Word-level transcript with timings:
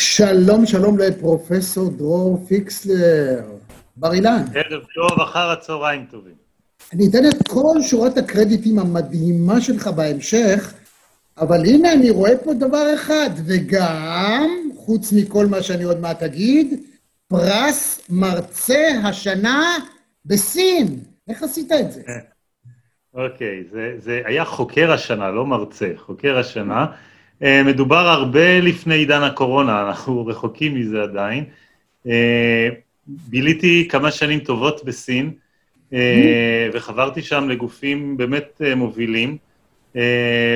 שלום, 0.00 0.66
שלום 0.66 0.98
לפרופסור 0.98 1.90
דרור 1.90 2.44
פיקסלר, 2.48 3.42
בר 3.96 4.12
אילן. 4.12 4.44
ערב 4.54 4.82
טוב, 4.94 5.20
אחר 5.20 5.50
הצהריים 5.50 6.06
טובים. 6.10 6.34
אני 6.92 7.08
אתן 7.08 7.28
את 7.28 7.48
כל 7.48 7.82
שורת 7.82 8.16
הקרדיטים 8.16 8.78
המדהימה 8.78 9.60
שלך 9.60 9.86
בהמשך, 9.86 10.74
אבל 11.38 11.64
הנה 11.66 11.92
אני 11.92 12.10
רואה 12.10 12.36
פה 12.44 12.54
דבר 12.54 12.94
אחד, 12.94 13.30
וגם, 13.46 14.48
חוץ 14.76 15.12
מכל 15.12 15.46
מה 15.46 15.62
שאני 15.62 15.84
עוד 15.84 16.00
מעט 16.00 16.22
אגיד, 16.22 16.80
פרס 17.28 18.06
מרצה 18.10 18.88
השנה 19.04 19.76
בסין. 20.24 20.98
איך 21.28 21.42
עשית 21.42 21.72
את 21.72 21.92
זה? 21.92 22.02
אוקיי, 23.14 23.64
okay, 23.66 23.72
זה, 23.72 23.94
זה 23.98 24.22
היה 24.24 24.44
חוקר 24.44 24.92
השנה, 24.92 25.30
לא 25.30 25.46
מרצה, 25.46 25.88
חוקר 25.96 26.38
השנה. 26.38 26.86
אה, 27.42 27.62
מדובר 27.62 28.08
הרבה 28.08 28.60
לפני 28.60 28.94
עידן 28.94 29.22
הקורונה, 29.22 29.88
אנחנו 29.88 30.26
רחוקים 30.26 30.74
מזה 30.74 31.02
עדיין. 31.02 31.44
אה, 32.06 32.68
ביליתי 33.06 33.88
כמה 33.90 34.10
שנים 34.10 34.40
טובות 34.40 34.84
בסין, 34.84 35.30
אה, 35.92 36.68
וחברתי 36.72 37.22
שם 37.22 37.48
לגופים 37.48 38.16
באמת 38.16 38.60
מובילים, 38.76 39.36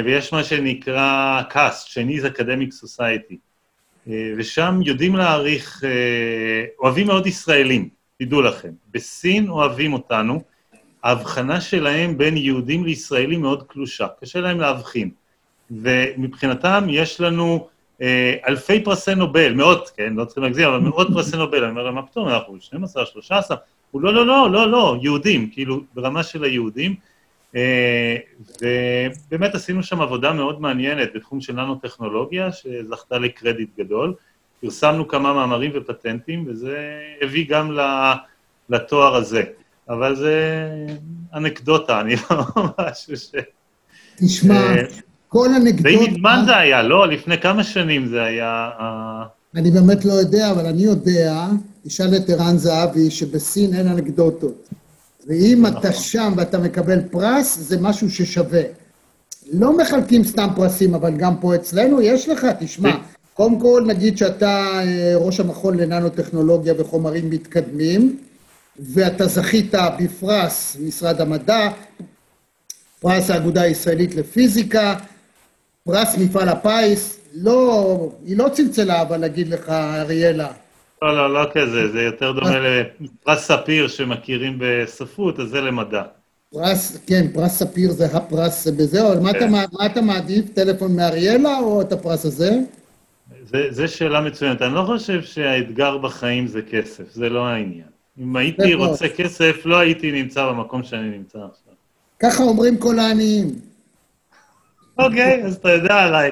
ויש 0.05 0.33
מה 0.33 0.45
שנקרא 0.45 1.43
CAST, 1.51 1.89
Chinese 1.89 2.37
Academic 2.37 2.85
Society, 2.85 3.35
ושם 4.37 4.81
יודעים 4.85 5.17
להעריך, 5.17 5.85
אוהבים 6.79 7.07
מאוד 7.07 7.27
ישראלים, 7.27 7.89
תדעו 8.19 8.43
לכם. 8.43 8.69
בסין 8.91 9.49
אוהבים 9.49 9.93
אותנו, 9.93 10.43
ההבחנה 11.03 11.61
שלהם 11.61 12.19
בין 12.19 12.37
יהודים 12.37 12.85
לישראלים 12.85 13.41
מאוד 13.41 13.63
קלושה, 13.63 14.07
קשה 14.21 14.41
להם 14.41 14.61
להבחין. 14.61 15.11
ומבחינתם 15.71 16.87
יש 16.89 17.21
לנו 17.21 17.69
אה, 18.03 18.37
אלפי 18.49 18.81
פרסי 18.81 19.15
נובל, 19.15 19.55
מאות, 19.55 19.91
כן, 19.97 20.13
לא 20.17 20.25
צריכים 20.25 20.43
להגזים, 20.43 20.69
אבל 20.69 20.79
מאות 20.79 21.09
פרסי 21.13 21.37
נובל. 21.37 21.63
אני 21.63 21.71
אומר 21.71 21.83
להם, 21.83 21.95
מה 21.95 22.03
פתאום, 22.03 22.29
אנחנו 22.29 22.61
12, 22.61 23.07
13, 23.07 23.57
הוא 23.91 24.03
לא, 24.03 24.15
לא, 24.15 24.27
לא, 24.27 24.51
לא, 24.51 24.71
לא, 24.71 24.97
יהודים, 25.03 25.51
כאילו, 25.51 25.81
ברמה 25.95 26.23
של 26.23 26.45
היהודים. 26.45 26.95
אה, 27.57 28.17
ובאמת 28.63 29.55
עשינו 29.55 29.83
שם 29.83 30.01
עבודה 30.01 30.33
מאוד 30.33 30.61
מעניינת 30.61 31.11
בתחום 31.15 31.41
של 31.41 31.53
ננו-טכנולוגיה, 31.53 32.53
שזכתה 32.53 33.19
לקרדיט 33.19 33.69
גדול. 33.79 34.15
פרסמנו 34.61 35.09
כמה 35.09 35.33
מאמרים 35.35 35.71
ופטנטים, 35.75 36.45
וזה 36.49 37.01
הביא 37.21 37.47
גם 37.49 37.77
לתואר 38.69 39.15
הזה. 39.15 39.43
אבל 39.89 40.17
זה 40.17 40.69
אנקדוטה, 41.35 42.01
אני 42.01 42.15
לא 42.31 42.37
משהו 42.79 43.17
ש... 43.17 43.31
תשמע, 44.17 44.55
אה, 44.55 44.83
כל 45.35 45.49
אנקדוטה... 45.55 45.89
די 45.89 45.97
מזמן 45.97 46.43
זה 46.47 46.57
היה, 46.57 46.83
לא? 46.83 47.09
לפני 47.09 47.41
כמה 47.41 47.65
שנים 47.65 48.07
זה 48.07 48.23
היה... 48.23 48.71
אני 49.55 49.71
באמת 49.71 50.05
לא 50.05 50.13
יודע, 50.13 50.51
אבל 50.51 50.67
אני 50.67 50.83
יודע, 50.83 51.47
תשאל 51.85 52.17
את 52.17 52.31
ערן 52.31 52.57
זהבי, 52.57 53.11
שבסין 53.11 53.75
אין 53.75 53.89
אנקדוטות. 53.89 54.69
ואם 55.27 55.67
אתה 55.67 55.79
נכון. 55.79 55.93
שם 55.93 56.33
ואתה 56.37 56.59
מקבל 56.59 57.01
פרס, 57.11 57.59
זה 57.59 57.81
משהו 57.81 58.11
ששווה. 58.11 58.63
לא 59.53 59.77
מחלקים 59.77 60.25
סתם 60.25 60.49
פרסים, 60.57 60.95
אבל 60.95 61.17
גם 61.17 61.37
פה 61.41 61.55
אצלנו 61.55 62.03
יש 62.03 62.29
לך, 62.29 62.47
תשמע. 62.59 62.97
קודם 63.35 63.61
כל 63.61 63.85
נגיד 63.87 64.19
שאתה 64.19 64.65
אה, 64.83 65.13
ראש 65.17 65.41
המכון 65.41 65.77
לננו-טכנולוגיה 65.77 66.75
וחומרים 66.79 67.31
מתקדמים, 67.31 68.19
ואתה 68.79 69.27
זכית 69.27 69.75
בפרס 70.01 70.77
משרד 70.81 71.21
המדע, 71.21 71.69
פרס 73.01 73.31
האגודה 73.31 73.63
הישראלית 73.63 74.15
לפיזיקה, 74.15 74.95
פרס 75.85 76.19
מפעל 76.19 76.49
הפיס, 76.49 77.21
לא, 77.35 78.11
היא 78.27 78.37
לא 78.37 78.49
צלצלה, 78.49 79.03
אבל 79.03 79.25
אגיד 79.25 79.49
לך, 79.49 79.69
אריאלה. 79.69 80.49
לא, 81.03 81.17
לא, 81.17 81.35
לא 81.35 81.51
כזה, 81.53 81.89
זה 81.93 82.03
יותר 82.03 82.33
דומה 82.33 82.59
לפרס 83.01 83.47
ספיר 83.47 83.89
שמכירים 83.89 84.57
בספרות, 84.59 85.41
אז 85.41 85.49
זה 85.49 85.61
למדע. 85.61 86.03
פרס, 86.53 86.99
כן, 87.07 87.27
פרס 87.35 87.53
ספיר 87.53 87.91
זה 87.91 88.07
הפרס 88.07 88.67
בזה, 88.67 89.09
אבל 89.09 89.19
מה, 89.19 89.31
אתה, 89.31 89.39
כן. 89.39 89.51
מה 89.51 89.87
אתה 89.87 90.01
מעדיף, 90.01 90.45
טלפון 90.55 90.97
מאריאלה 90.97 91.59
או 91.59 91.81
את 91.81 91.93
הפרס 91.93 92.25
הזה? 92.25 92.51
זו 93.71 93.89
שאלה 93.89 94.21
מצוינת. 94.21 94.63
אני 94.63 94.75
לא 94.75 94.83
חושב 94.87 95.23
שהאתגר 95.23 95.99
בחיים 95.99 96.47
זה 96.47 96.63
כסף, 96.63 97.05
זה 97.13 97.29
לא 97.29 97.47
העניין. 97.47 97.89
אם 98.19 98.37
הייתי 98.37 98.75
רוצה 98.75 99.09
כסף, 99.09 99.57
לא 99.65 99.79
הייתי 99.79 100.13
נמצא 100.13 100.47
במקום 100.47 100.83
שאני 100.83 101.09
נמצא 101.09 101.39
עכשיו. 101.39 101.75
ככה 102.21 102.43
אומרים 102.43 102.77
כל 102.77 102.99
העניים. 102.99 103.74
אוקיי, 104.99 105.45
אז 105.45 105.57
אתה 105.57 105.71
יודע 105.71 105.95
עליי. 105.95 106.31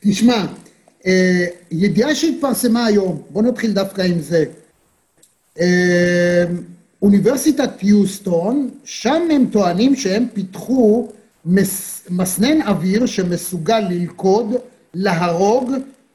תשמע, 0.00 0.46
אה, 1.06 1.46
ידיעה 1.70 2.14
שהתפרסמה 2.14 2.86
היום, 2.86 3.22
בוא 3.30 3.42
נתחיל 3.42 3.72
דווקא 3.72 4.02
עם 4.02 4.18
זה. 4.18 4.44
אה, 5.60 6.44
אוניברסיטת 7.02 7.82
יוסטון, 7.82 8.70
שם 8.84 9.22
הם 9.30 9.46
טוענים 9.52 9.96
שהם 9.96 10.26
פיתחו 10.34 11.12
מס, 11.44 12.06
מסנן 12.10 12.62
אוויר 12.62 13.06
שמסוגל 13.06 13.80
ללכוד, 13.90 14.54
להרוג, 14.94 15.72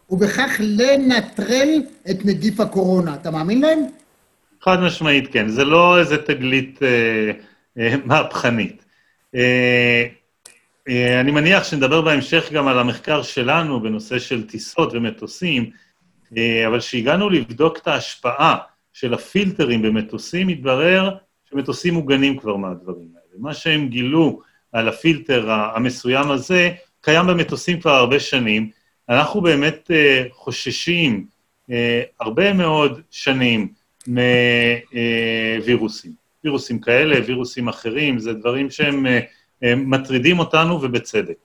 ובכך 0.10 0.56
לנטרל 0.60 1.82
את 2.10 2.26
נגיף 2.26 2.60
הקורונה. 2.60 3.16
אתה 3.16 3.32
מאמין 3.32 3.62
להם? 3.62 3.80
חד 4.62 4.80
משמעית 4.80 5.34
כן, 5.34 5.50
זה 5.50 5.66
לא 5.66 6.00
איזה 6.00 6.18
תגלית 6.18 6.80
אה, 6.84 7.32
אה, 7.78 7.96
מהפכנית. 8.06 8.86
אה, 9.36 10.06
אני 10.88 11.32
מניח 11.32 11.64
שנדבר 11.64 12.02
בהמשך 12.02 12.52
גם 12.52 12.68
על 12.68 12.80
המחקר 12.80 13.22
שלנו 13.22 13.82
בנושא 13.82 14.20
של 14.20 14.48
טיסות 14.48 14.94
ומטוסים, 14.94 15.70
אה, 16.38 16.68
אבל 16.68 16.80
כשהגענו 16.80 17.30
לבדוק 17.30 17.78
את 17.78 17.88
ההשפעה 17.88 18.58
של 18.94 19.14
הפילטרים 19.14 19.82
במטוסים, 19.82 20.48
התברר 20.48 21.16
שמטוסים 21.50 21.94
מוגנים 21.94 22.38
כבר 22.38 22.56
מהדברים 22.56 23.08
האלה. 23.16 23.36
מה 23.38 23.54
שהם 23.54 23.88
גילו 23.88 24.42
על 24.72 24.88
הפילטר 24.88 25.52
המסוים 25.52 26.32
הזה, 26.32 26.72
קיים 27.02 27.28
במטוסים 27.28 27.80
כבר 27.80 27.92
הרבה 27.92 28.20
שנים. 28.20 28.70
אנחנו 29.10 29.42
באמת 29.42 29.92
אה, 29.92 30.24
חוששים 30.32 31.26
הרבה 32.20 32.54
מאוד 32.54 33.02
שנים 33.12 33.68
מווירוסים. 35.58 36.12
וירוסים 36.44 36.80
כאלה, 36.80 37.20
וירוסים 37.26 37.68
אחרים, 37.68 38.20
זה 38.20 38.34
דברים 38.34 38.70
שהם 38.70 39.06
מטרידים 39.64 40.40
אותנו 40.40 40.82
ובצדק. 40.82 41.36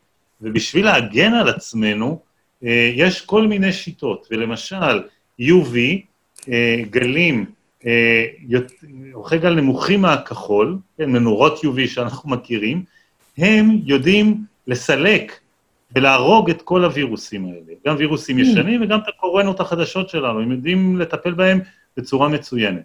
ובשביל 0.42 0.84
להגן 0.84 1.34
על 1.34 1.48
עצמנו, 1.48 2.20
אה, 2.64 2.90
יש 2.94 3.20
כל 3.20 3.46
מיני 3.46 3.72
שיטות, 3.72 4.28
ולמשל, 4.30 5.02
UV, 5.40 5.76
אה, 6.48 6.82
גלים, 6.90 7.44
אורכי 9.14 9.38
גל 9.38 9.54
נמוכים 9.54 10.00
מהכחול, 10.00 10.78
כן, 10.98 11.10
מנורות 11.10 11.58
UV 11.58 11.86
שאנחנו 11.86 12.30
מכירים, 12.30 12.84
הם 13.38 13.78
יודעים 13.84 14.44
לסלק 14.66 15.38
ולהרוג 15.96 16.50
את 16.50 16.62
כל 16.62 16.84
הווירוסים 16.84 17.44
האלה, 17.44 17.74
גם 17.86 17.96
וירוסים 17.98 18.38
mm. 18.38 18.40
ישנים 18.40 18.82
וגם 18.82 18.98
את 18.98 19.08
הקורונות 19.08 19.60
החדשות 19.60 20.08
שלנו, 20.08 20.40
הם 20.40 20.52
יודעים 20.52 20.98
לטפל 20.98 21.32
בהם 21.32 21.60
בצורה 21.96 22.28
מצוינת. 22.28 22.82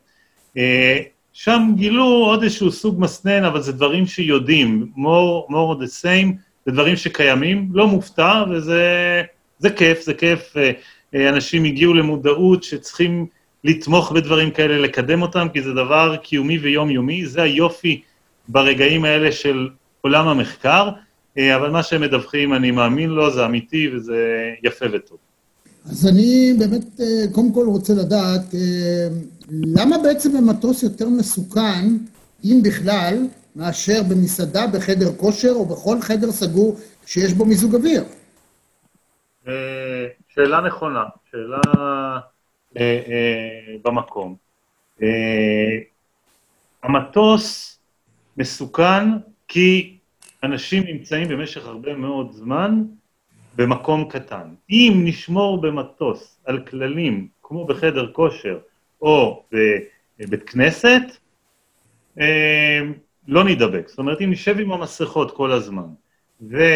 שם 1.39 1.71
גילו 1.75 2.05
עוד 2.05 2.43
איזשהו 2.43 2.71
סוג 2.71 3.01
מסנן, 3.01 3.43
אבל 3.43 3.61
זה 3.61 3.73
דברים 3.73 4.07
שיודעים, 4.07 4.91
more, 4.95 5.51
more 5.51 5.81
the 5.81 6.03
same, 6.03 6.35
זה 6.65 6.71
דברים 6.71 6.95
שקיימים, 6.95 7.69
לא 7.71 7.87
מופתע, 7.87 8.43
וזה 8.49 9.21
זה 9.59 9.69
כיף, 9.69 10.01
זה 10.01 10.13
כיף. 10.13 10.57
אה, 10.57 10.71
אה, 11.15 11.29
אנשים 11.29 11.63
הגיעו 11.63 11.93
למודעות 11.93 12.63
שצריכים 12.63 13.25
לתמוך 13.63 14.11
בדברים 14.11 14.51
כאלה, 14.51 14.77
לקדם 14.77 15.21
אותם, 15.21 15.47
כי 15.53 15.61
זה 15.61 15.73
דבר 15.73 16.15
קיומי 16.15 16.57
ויומיומי, 16.57 17.25
זה 17.25 17.41
היופי 17.41 18.01
ברגעים 18.47 19.05
האלה 19.05 19.31
של 19.31 19.69
עולם 20.01 20.27
המחקר, 20.27 20.89
אה, 21.37 21.55
אבל 21.55 21.69
מה 21.69 21.83
שהם 21.83 22.01
מדווחים, 22.01 22.53
אני 22.53 22.71
מאמין 22.71 23.09
לו, 23.09 23.31
זה 23.31 23.45
אמיתי 23.45 23.89
וזה 23.93 24.51
יפה 24.63 24.85
וטוב. 24.93 25.17
אז 25.89 26.07
אני 26.07 26.53
באמת, 26.59 26.99
קודם 27.33 27.53
כל 27.53 27.65
רוצה 27.67 27.93
לדעת, 27.93 28.41
למה 29.49 29.97
בעצם 30.03 30.37
במטוס 30.37 30.83
יותר 30.83 31.09
מסוכן, 31.09 31.85
אם 32.43 32.59
בכלל, 32.63 33.27
מאשר 33.55 34.03
במסעדה, 34.09 34.67
בחדר 34.67 35.13
כושר 35.17 35.51
או 35.51 35.65
בכל 35.65 36.01
חדר 36.01 36.31
סגור 36.31 36.77
שיש 37.05 37.33
בו 37.33 37.45
מיזוג 37.45 37.75
אוויר? 37.75 38.03
אה, 39.47 40.07
שאלה 40.29 40.61
נכונה, 40.61 41.03
שאלה 41.31 41.61
אה, 42.77 42.81
אה, 42.81 43.75
במקום. 43.83 44.35
המטוס 46.83 47.77
מסוכן 48.37 49.03
כי 49.47 49.97
אנשים 50.43 50.83
נמצאים 50.83 51.27
במשך 51.27 51.65
הרבה 51.65 51.95
מאוד 51.95 52.31
זמן 52.31 52.83
במקום 53.57 54.09
קטן. 54.09 54.47
אם 54.69 55.01
נשמור 55.03 55.61
במטוס 55.61 56.39
על 56.45 56.59
כללים, 56.59 57.27
כמו 57.43 57.65
בחדר 57.65 58.11
כושר, 58.11 58.57
או 59.01 59.43
בבית 60.19 60.49
כנסת, 60.49 61.01
אה, 62.19 62.79
לא 63.27 63.43
נידבק. 63.43 63.87
זאת 63.87 63.99
אומרת, 63.99 64.21
אם 64.21 64.31
נשב 64.31 64.59
עם 64.59 64.71
המסכות 64.71 65.31
כל 65.35 65.51
הזמן, 65.51 65.87
ובאוטו 66.41 66.67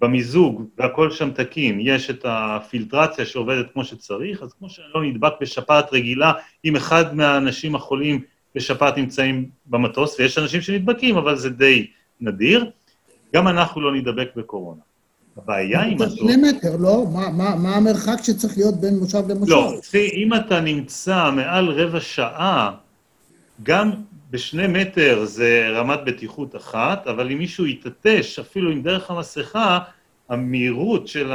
במיזוג 0.00 0.64
והכל 0.78 1.10
שם 1.10 1.30
תקין, 1.30 1.78
יש 1.80 2.10
את 2.10 2.24
הפילטרציה 2.28 3.26
שעובדת 3.26 3.72
כמו 3.72 3.84
שצריך, 3.84 4.42
אז 4.42 4.52
כמו 4.52 4.70
שאני 4.70 4.86
לא 4.94 5.04
נדבק 5.04 5.32
בשפעת 5.40 5.92
רגילה, 5.92 6.32
אם 6.64 6.76
אחד 6.76 7.16
מהאנשים 7.16 7.74
החולים 7.74 8.20
בשפעת 8.54 8.98
נמצאים 8.98 9.50
במטוס, 9.66 10.20
ויש 10.20 10.38
אנשים 10.38 10.60
שנדבקים, 10.60 11.16
אבל 11.16 11.36
זה 11.36 11.50
די 11.50 11.86
נדיר, 12.20 12.70
גם 13.34 13.48
אנחנו 13.48 13.80
לא 13.80 13.94
נדבק 13.94 14.28
בקורונה. 14.36 14.80
הבעיה 15.36 15.82
עם 15.82 15.94
מטוס... 15.94 16.14
שני 16.14 16.36
מטר, 16.36 16.76
לא? 16.76 17.06
מה, 17.12 17.30
מה, 17.30 17.56
מה 17.56 17.76
המרחק 17.76 18.16
שצריך 18.22 18.58
להיות 18.58 18.74
בין 18.74 18.98
מושב 18.98 19.28
למושב? 19.28 19.52
לא, 19.52 19.72
תראי, 19.90 20.10
אם 20.24 20.34
אתה 20.34 20.60
נמצא 20.60 21.30
מעל 21.30 21.68
רבע 21.68 22.00
שעה, 22.00 22.70
גם 23.62 23.90
בשני 24.30 24.66
מטר 24.66 25.24
זה 25.24 25.68
רמת 25.74 25.98
בטיחות 26.06 26.56
אחת, 26.56 27.06
אבל 27.06 27.30
אם 27.30 27.38
מישהו 27.38 27.66
יתעטש, 27.66 28.38
אפילו 28.38 28.70
עם 28.70 28.82
דרך 28.82 29.10
המסכה, 29.10 29.78
המהירות 30.28 31.08
של 31.08 31.32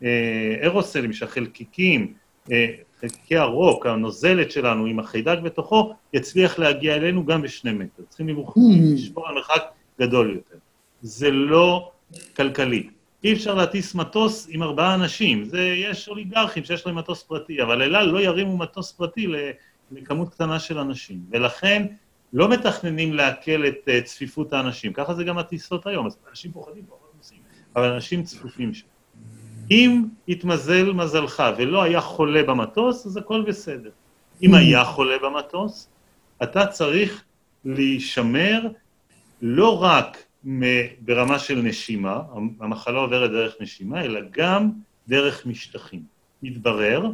האירוסלים, 0.00 1.12
של 1.12 1.24
החלקיקים, 1.24 2.12
אה, 2.52 2.66
חלקיקי 3.00 3.36
הרוק, 3.36 3.86
הנוזלת 3.86 4.50
שלנו 4.50 4.86
עם 4.86 4.98
החיידק 4.98 5.38
בתוכו, 5.42 5.94
יצליח 6.12 6.58
להגיע 6.58 6.96
אלינו 6.96 7.26
גם 7.26 7.42
בשני 7.42 7.72
מטר. 7.72 8.02
צריכים 8.08 8.28
mm. 8.28 8.60
לשמור 8.94 9.28
על 9.28 9.34
מרחק 9.34 9.62
גדול 10.00 10.34
יותר. 10.34 10.56
זה 11.02 11.30
לא 11.30 11.90
כלכלי. 12.36 12.90
אי 13.24 13.32
אפשר 13.32 13.54
להטיס 13.54 13.94
מטוס 13.94 14.46
עם 14.50 14.62
ארבעה 14.62 14.94
אנשים. 14.94 15.44
זה, 15.44 15.60
יש 15.60 16.08
אוליגרכים 16.08 16.64
שיש 16.64 16.86
להם 16.86 16.98
מטוס 16.98 17.22
פרטי, 17.22 17.62
אבל 17.62 17.82
אל 17.82 17.96
על 17.96 18.06
לא 18.06 18.20
ירימו 18.20 18.56
מטוס 18.56 18.92
פרטי 18.92 19.26
לכמות 19.90 20.34
קטנה 20.34 20.60
של 20.60 20.78
אנשים. 20.78 21.20
ולכן 21.30 21.86
לא 22.32 22.48
מתכננים 22.48 23.14
לעכל 23.14 23.66
את 23.68 23.88
uh, 23.88 24.04
צפיפות 24.04 24.52
האנשים. 24.52 24.92
ככה 24.92 25.14
זה 25.14 25.24
גם 25.24 25.38
הטיסות 25.38 25.86
היום. 25.86 26.06
אז 26.06 26.16
אנשים 26.30 26.52
פוחדים, 26.52 26.82
פחות 26.88 27.12
נוסעים, 27.16 27.40
אבל 27.76 27.92
אנשים 27.92 28.22
צפופים 28.22 28.74
שם. 28.74 28.86
אם 29.70 30.04
התמזל 30.28 30.92
מזלך 30.92 31.42
ולא 31.58 31.82
היה 31.82 32.00
חולה 32.00 32.42
במטוס, 32.42 33.06
אז 33.06 33.16
הכל 33.16 33.42
בסדר. 33.42 33.90
אם. 34.42 34.54
היה 34.54 34.84
חולה 34.84 35.16
במטוס, 35.22 35.88
אתה 36.42 36.66
צריך 36.66 37.24
להישמר 37.64 38.60
לא 39.42 39.82
רק 39.82 40.27
ברמה 41.00 41.38
של 41.38 41.62
נשימה, 41.62 42.20
המחלה 42.60 42.98
עוברת 42.98 43.30
דרך 43.30 43.54
נשימה, 43.60 44.04
אלא 44.04 44.20
גם 44.30 44.70
דרך 45.08 45.46
משטחים. 45.46 46.02
מתברר 46.42 47.10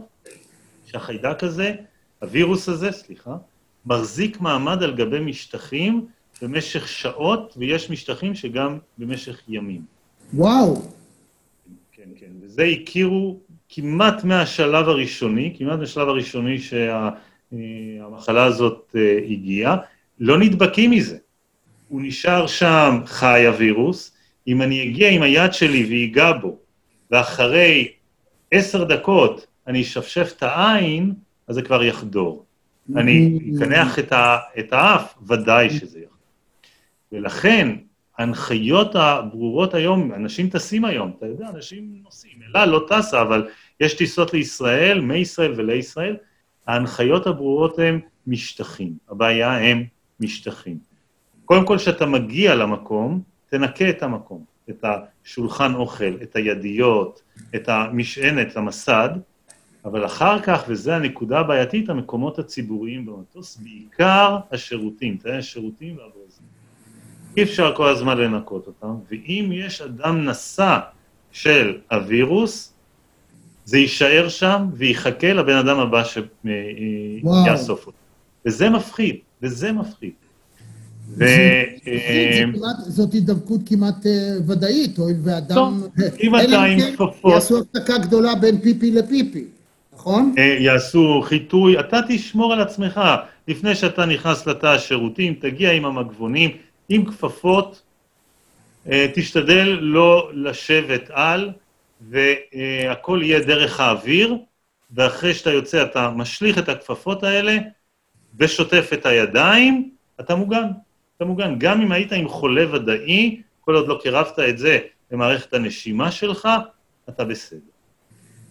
שהחיידק 0.86 1.42
הזה, 1.44 1.74
הווירוס 2.20 2.68
הזה, 2.68 2.92
סליחה, 2.92 3.36
מחזיק 3.86 4.40
מעמד 4.40 4.82
על 4.82 4.94
גבי 4.94 5.20
משטחים 5.20 6.06
במשך 6.42 6.88
שעות, 6.88 7.54
ויש 7.56 7.90
משטחים 7.90 8.34
שגם 8.34 8.78
במשך 8.98 9.42
ימים. 9.48 9.82
וואו. 10.34 10.82
כן, 11.92 12.08
כן, 12.16 12.30
וזה 12.40 12.62
הכירו 12.62 13.40
כמעט 13.68 14.24
מהשלב 14.24 14.88
הראשוני, 14.88 15.54
כמעט 15.58 15.78
מהשלב 15.78 16.08
הראשוני 16.08 16.58
שהמחלה 16.58 18.40
שה, 18.40 18.44
הזאת 18.44 18.96
אה, 18.96 19.18
הגיעה, 19.28 19.76
לא 20.20 20.38
נדבקים 20.38 20.90
מזה. 20.90 21.18
הוא 21.88 22.02
נשאר 22.04 22.46
שם 22.46 23.00
חי 23.06 23.46
הווירוס, 23.46 24.16
אם 24.46 24.62
אני 24.62 24.82
אגיע 24.82 25.10
עם 25.10 25.22
היד 25.22 25.52
שלי 25.52 25.84
ואגע 25.90 26.32
בו, 26.32 26.58
ואחרי 27.10 27.92
עשר 28.50 28.84
דקות 28.84 29.46
אני 29.66 29.82
אשפשף 29.82 30.32
את 30.36 30.42
העין, 30.42 31.14
אז 31.48 31.54
זה 31.54 31.62
כבר 31.62 31.82
יחדור. 31.82 32.44
אני 32.96 33.38
אקנח 33.56 33.98
את, 33.98 34.12
את 34.58 34.72
האף, 34.72 35.14
ודאי 35.28 35.70
שזה 35.70 35.98
יחדור. 35.98 36.14
ולכן, 37.12 37.76
ההנחיות 38.18 38.96
הברורות 38.96 39.74
היום, 39.74 40.14
אנשים 40.14 40.48
טסים 40.50 40.84
היום, 40.84 41.12
אתה 41.18 41.26
יודע, 41.26 41.48
אנשים 41.48 42.00
נוסעים, 42.02 42.38
אלה 42.42 42.66
לא 42.66 42.86
טסה, 42.88 43.22
אבל 43.22 43.48
יש 43.80 43.94
טיסות 43.94 44.32
לישראל, 44.34 45.00
מישראל 45.00 45.52
ולישראל, 45.56 46.16
ההנחיות 46.66 47.26
הברורות 47.26 47.78
הן 47.78 48.00
משטחים. 48.26 48.92
הבעיה 49.08 49.56
הם 49.56 49.84
משטחים. 50.20 50.93
קודם 51.44 51.66
כל, 51.66 51.78
כשאתה 51.78 52.06
מגיע 52.06 52.54
למקום, 52.54 53.22
תנקה 53.50 53.90
את 53.90 54.02
המקום, 54.02 54.44
את 54.70 54.84
השולחן 54.84 55.74
אוכל, 55.74 56.16
את 56.22 56.36
הידיות, 56.36 57.22
את 57.54 57.68
המשענת 57.68 58.56
למסד, 58.56 59.08
אבל 59.84 60.06
אחר 60.06 60.42
כך, 60.42 60.64
וזו 60.68 60.92
הנקודה 60.92 61.40
הבעייתית, 61.40 61.88
המקומות 61.90 62.38
הציבוריים 62.38 63.06
במטוס, 63.06 63.56
בעיקר 63.56 64.38
השירותים, 64.52 65.16
תראה, 65.16 65.38
השירותים 65.38 65.96
והברזים. 65.96 66.46
אי 67.36 67.42
אפשר 67.42 67.74
כל 67.76 67.88
הזמן 67.88 68.18
לנקות 68.18 68.66
אותם, 68.66 68.94
ואם 69.10 69.50
יש 69.52 69.80
אדם 69.80 70.24
נשא 70.24 70.78
של 71.32 71.78
הווירוס, 71.90 72.74
זה 73.64 73.78
יישאר 73.78 74.28
שם 74.28 74.66
ויחכה 74.74 75.32
לבן 75.32 75.56
אדם 75.56 75.78
הבא 75.78 76.02
שיאסוף 76.04 77.86
אותו. 77.86 77.98
וזה 78.46 78.70
מפחיד, 78.70 79.16
וזה 79.42 79.72
מפחיד. 79.72 80.12
ו... 81.08 81.24
זאת 82.86 83.12
הידבקות 83.12 83.60
כמעט 83.66 84.06
אה, 84.06 84.36
ודאית, 84.46 84.98
הואיל 84.98 85.16
ואדם... 85.24 85.82
אם 86.22 86.36
אתה 86.36 86.62
עם 86.62 86.80
כן 86.80 86.92
כפפות... 86.92 87.32
יעשו 87.32 87.58
הפסקה 87.58 87.98
גדולה 87.98 88.34
בין 88.34 88.60
פיפי 88.60 88.90
לפיפי, 88.90 89.44
נכון? 89.94 90.34
אה, 90.38 90.56
יעשו 90.60 91.22
חיטוי, 91.24 91.80
אתה 91.80 92.00
תשמור 92.08 92.52
על 92.52 92.60
עצמך. 92.60 93.00
לפני 93.48 93.74
שאתה 93.74 94.06
נכנס 94.06 94.46
לתא 94.46 94.66
השירותים, 94.66 95.34
תגיע 95.34 95.72
עם 95.72 95.84
המגבונים, 95.84 96.50
עם 96.88 97.04
כפפות, 97.04 97.82
אה, 98.90 99.06
תשתדל 99.14 99.78
לא 99.80 100.30
לשבת 100.34 101.10
על, 101.10 101.50
והכל 102.10 103.20
יהיה 103.22 103.40
דרך 103.40 103.80
האוויר, 103.80 104.36
ואחרי 104.94 105.34
שאתה 105.34 105.50
יוצא 105.50 105.82
אתה 105.82 106.10
משליך 106.10 106.58
את 106.58 106.68
הכפפות 106.68 107.22
האלה, 107.22 107.58
ושוטף 108.38 108.90
את 108.92 109.06
הידיים, 109.06 109.90
אתה 110.20 110.34
מוגן. 110.34 110.68
אתה 111.16 111.24
מוגן. 111.24 111.54
גם 111.58 111.80
אם 111.80 111.92
היית 111.92 112.12
עם 112.12 112.28
חולה 112.28 112.74
ודאי, 112.74 113.42
כל 113.60 113.74
עוד 113.74 113.88
לא 113.88 113.98
קירבת 114.02 114.38
את 114.48 114.58
זה 114.58 114.78
במערכת 115.10 115.54
הנשימה 115.54 116.10
שלך, 116.10 116.48
אתה 117.08 117.24
בסדר. 117.24 117.58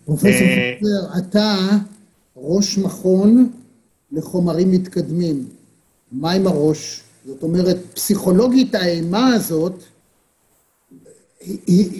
פרופסור 0.05 0.31
אה, 0.31 0.73
פרופסור, 0.79 1.17
אתה 1.17 1.55
ראש 2.35 2.77
מכון 2.77 3.51
לחומרים 4.11 4.71
מתקדמים. 4.71 5.45
מה 6.11 6.31
עם 6.31 6.47
הראש? 6.47 7.01
זאת 7.25 7.43
אומרת, 7.43 7.77
פסיכולוגית 7.93 8.75
האימה 8.75 9.27
הזאת, 9.27 9.83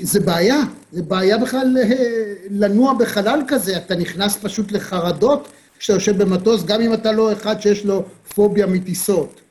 זה 0.02 0.20
בעיה, 0.20 0.62
זה 0.92 1.04
בעיה 1.04 1.38
בכלל 1.38 1.78
אה, 1.78 2.34
לנוע 2.50 2.94
בחלל 2.94 3.42
כזה, 3.48 3.78
אתה 3.78 3.96
נכנס 3.96 4.38
פשוט 4.38 4.72
לחרדות 4.72 5.48
כשאתה 5.80 5.94
יושב 5.98 6.24
במטוס, 6.24 6.64
גם 6.64 6.82
אם 6.82 6.94
אתה 6.94 7.12
לא 7.12 7.34
אחד 7.34 7.62
שיש 7.62 7.86
לו 7.86 8.04
פוביה 8.36 8.68
מטיסות. 8.68 9.42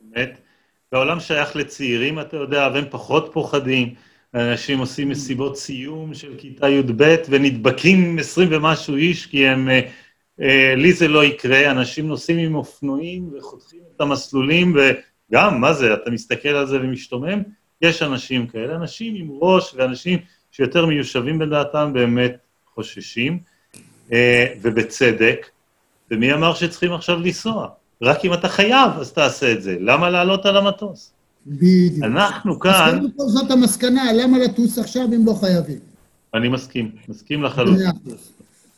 באמת. 0.00 0.41
והעולם 0.92 1.20
שייך 1.20 1.56
לצעירים, 1.56 2.20
אתה 2.20 2.36
יודע, 2.36 2.70
והם 2.74 2.84
פחות 2.90 3.30
פוחדים. 3.32 3.94
אנשים 4.34 4.78
עושים 4.78 5.08
מסיבות 5.08 5.56
סיום 5.56 6.14
של 6.14 6.34
כיתה 6.38 6.68
י"ב 6.68 7.16
ונדבקים 7.28 8.18
20 8.18 8.48
ומשהו 8.52 8.96
איש, 8.96 9.26
כי 9.26 9.48
הם... 9.48 9.68
אה, 9.68 9.80
אה, 10.40 10.74
לי 10.76 10.92
זה 10.92 11.08
לא 11.08 11.24
יקרה, 11.24 11.70
אנשים 11.70 12.08
נוסעים 12.08 12.38
עם 12.38 12.54
אופנועים 12.54 13.30
וחותכים 13.34 13.80
את 13.96 14.00
המסלולים, 14.00 14.76
וגם, 14.76 15.60
מה 15.60 15.72
זה, 15.72 15.94
אתה 15.94 16.10
מסתכל 16.10 16.48
על 16.48 16.66
זה 16.66 16.76
ומשתומם? 16.76 17.42
יש 17.82 18.02
אנשים 18.02 18.46
כאלה, 18.46 18.76
אנשים 18.76 19.14
עם 19.14 19.28
ראש 19.40 19.74
ואנשים 19.74 20.18
שיותר 20.50 20.86
מיושבים 20.86 21.38
בדעתם 21.38 21.92
באמת 21.92 22.36
חוששים, 22.74 23.38
אה, 24.12 24.46
ובצדק. 24.62 25.46
ומי 26.10 26.32
אמר 26.32 26.54
שצריכים 26.54 26.92
עכשיו 26.92 27.18
לנסוע? 27.18 27.68
רק 28.02 28.24
אם 28.24 28.34
אתה 28.34 28.48
חייב, 28.48 28.90
אז 29.00 29.12
תעשה 29.12 29.52
את 29.52 29.62
זה. 29.62 29.76
למה 29.80 30.10
לעלות 30.10 30.46
על 30.46 30.56
המטוס? 30.56 31.12
בדיוק. 31.46 32.04
אנחנו 32.04 32.58
כאן... 32.58 32.72
אז 32.72 33.10
קודם 33.16 33.28
זאת 33.28 33.50
המסקנה, 33.50 34.12
למה 34.12 34.38
לטוס 34.38 34.78
עכשיו 34.78 35.04
אם 35.04 35.26
לא 35.26 35.34
חייבים? 35.40 35.78
אני 36.34 36.48
מסכים, 36.48 36.90
מסכים 37.08 37.42
לחלוטין. 37.42 37.90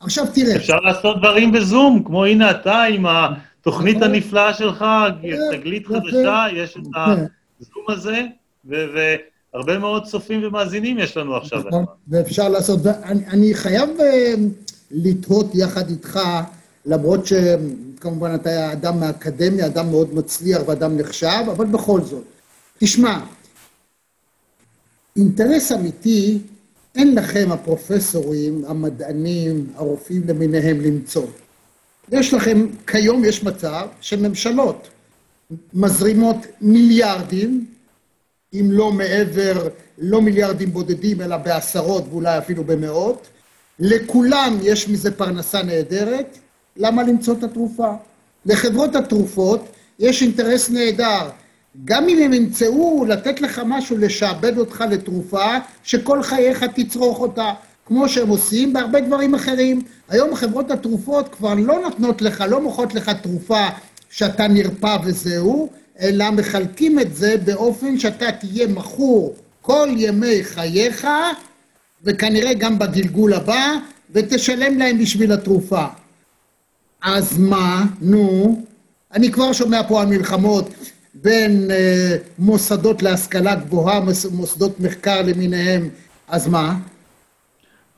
עכשיו 0.00 0.25
תראה. 0.35 0.57
אפשר 0.57 0.76
לעשות 0.76 1.19
דברים 1.19 1.52
בזום, 1.52 2.02
כמו 2.07 2.25
הנה 2.25 2.50
אתה 2.50 2.83
עם 2.83 3.07
התוכנית 3.07 3.97
נכון. 3.97 4.11
הנפלאה 4.11 4.54
שלך, 4.54 4.85
תגלית 5.52 5.87
חדשה, 5.87 6.45
יש 6.52 6.76
את 6.76 6.83
הזום 6.97 7.85
הזה, 7.88 8.23
והרבה 8.64 9.78
מאוד 9.78 10.04
צופים 10.04 10.40
ומאזינים 10.45 10.99
יש 10.99 11.16
לנו 11.16 11.37
עכשיו. 11.37 11.62
נכון, 11.66 11.85
ואפשר 12.09 12.49
לעשות, 12.49 12.81
אני 13.07 13.54
חייב 13.54 13.88
אה, 14.00 14.35
לתהות 14.90 15.54
יחד 15.54 15.90
איתך, 15.90 16.21
למרות 16.87 17.21
שכמובן 17.26 18.35
אתה 18.35 18.73
אדם 18.73 19.00
מהאקדמיה, 19.00 19.67
אדם 19.67 19.91
מאוד 19.91 20.14
מצליח 20.14 20.62
ואדם 20.67 20.97
נחשב, 20.97 21.45
אבל 21.53 21.67
בכל 21.67 22.00
זאת. 22.00 22.25
תשמע, 22.79 23.21
אינטרס 25.17 25.73
אמיתי 25.73 26.38
אין 26.95 27.14
לכם, 27.14 27.53
הפרופסורים, 27.53 28.64
המדענים, 28.67 29.73
הרופאים 29.76 30.23
למיניהם, 30.29 30.81
למצוא. 30.81 31.26
יש 32.12 32.35
לכם, 32.35 32.67
כיום 32.87 33.25
יש 33.25 33.45
מצב 33.45 33.88
שממשלות 34.00 34.88
מזרימות 35.75 36.37
מיליארדים 36.61 37.67
אם 38.55 38.69
לא 38.71 38.93
מעבר, 38.93 39.69
לא 39.99 40.23
מיליארדים 40.23 40.73
בודדים, 40.73 41.21
אלא 41.21 41.37
בעשרות 41.37 42.05
ואולי 42.11 42.38
אפילו 42.38 42.64
במאות. 42.64 43.26
לכולם 43.79 44.59
יש 44.62 44.88
מזה 44.88 45.11
פרנסה 45.11 45.62
נהדרת, 45.62 46.38
למה 46.76 47.02
למצוא 47.02 47.35
את 47.35 47.43
התרופה? 47.43 47.93
לחברות 48.47 48.97
התרופות 48.97 49.69
יש 49.99 50.23
אינטרס 50.23 50.71
נהדר. 50.71 51.28
גם 51.85 52.09
אם 52.09 52.19
הם 52.19 52.33
ימצאו 52.33 53.04
לתת 53.09 53.40
לך 53.40 53.62
משהו, 53.66 53.97
לשעבד 53.99 54.59
אותך 54.59 54.85
לתרופה, 54.90 55.47
שכל 55.85 56.23
חייך 56.23 56.64
תצרוך 56.75 57.21
אותה, 57.21 57.52
כמו 57.87 58.09
שהם 58.09 58.28
עושים 58.28 58.73
בהרבה 58.73 59.00
דברים 59.00 59.35
אחרים. 59.35 59.83
היום 60.09 60.35
חברות 60.35 60.71
התרופות 60.71 61.28
כבר 61.28 61.54
לא 61.54 61.81
נותנות 61.81 62.23
לך, 62.23 62.45
לא 62.49 62.61
מוכרות 62.61 62.95
לך 62.95 63.11
תרופה 63.23 63.66
שאתה 64.11 64.49
נרפא 64.49 64.97
וזהו, 65.04 65.71
אלא 66.00 66.31
מחלקים 66.31 67.00
את 67.00 67.16
זה 67.16 67.37
באופן 67.45 67.99
שאתה 67.99 68.33
תהיה 68.33 68.66
מכור 68.66 69.35
כל 69.62 69.88
ימי 69.97 70.45
חייך, 70.45 71.07
וכנראה 72.04 72.54
גם 72.54 72.78
בגלגול 72.78 73.35
הבא, 73.35 73.75
ותשלם 74.11 74.78
להם 74.78 74.99
בשביל 74.99 75.33
התרופה. 75.33 75.85
אז 77.05 77.39
מה? 77.39 77.85
נו, 78.01 78.63
אני 79.15 79.33
כבר 79.33 79.53
שומע 79.53 79.83
פה 79.89 80.03
על 80.03 80.09
מלחמות 80.09 80.71
בין 81.15 81.71
אה, 81.71 82.17
מוסדות 82.39 83.03
להשכלה 83.03 83.55
גבוהה, 83.55 84.01
מוסדות 84.31 84.81
מחקר 84.81 85.23
למיניהם, 85.23 85.89
אז 86.29 86.49
מה? 86.49 86.75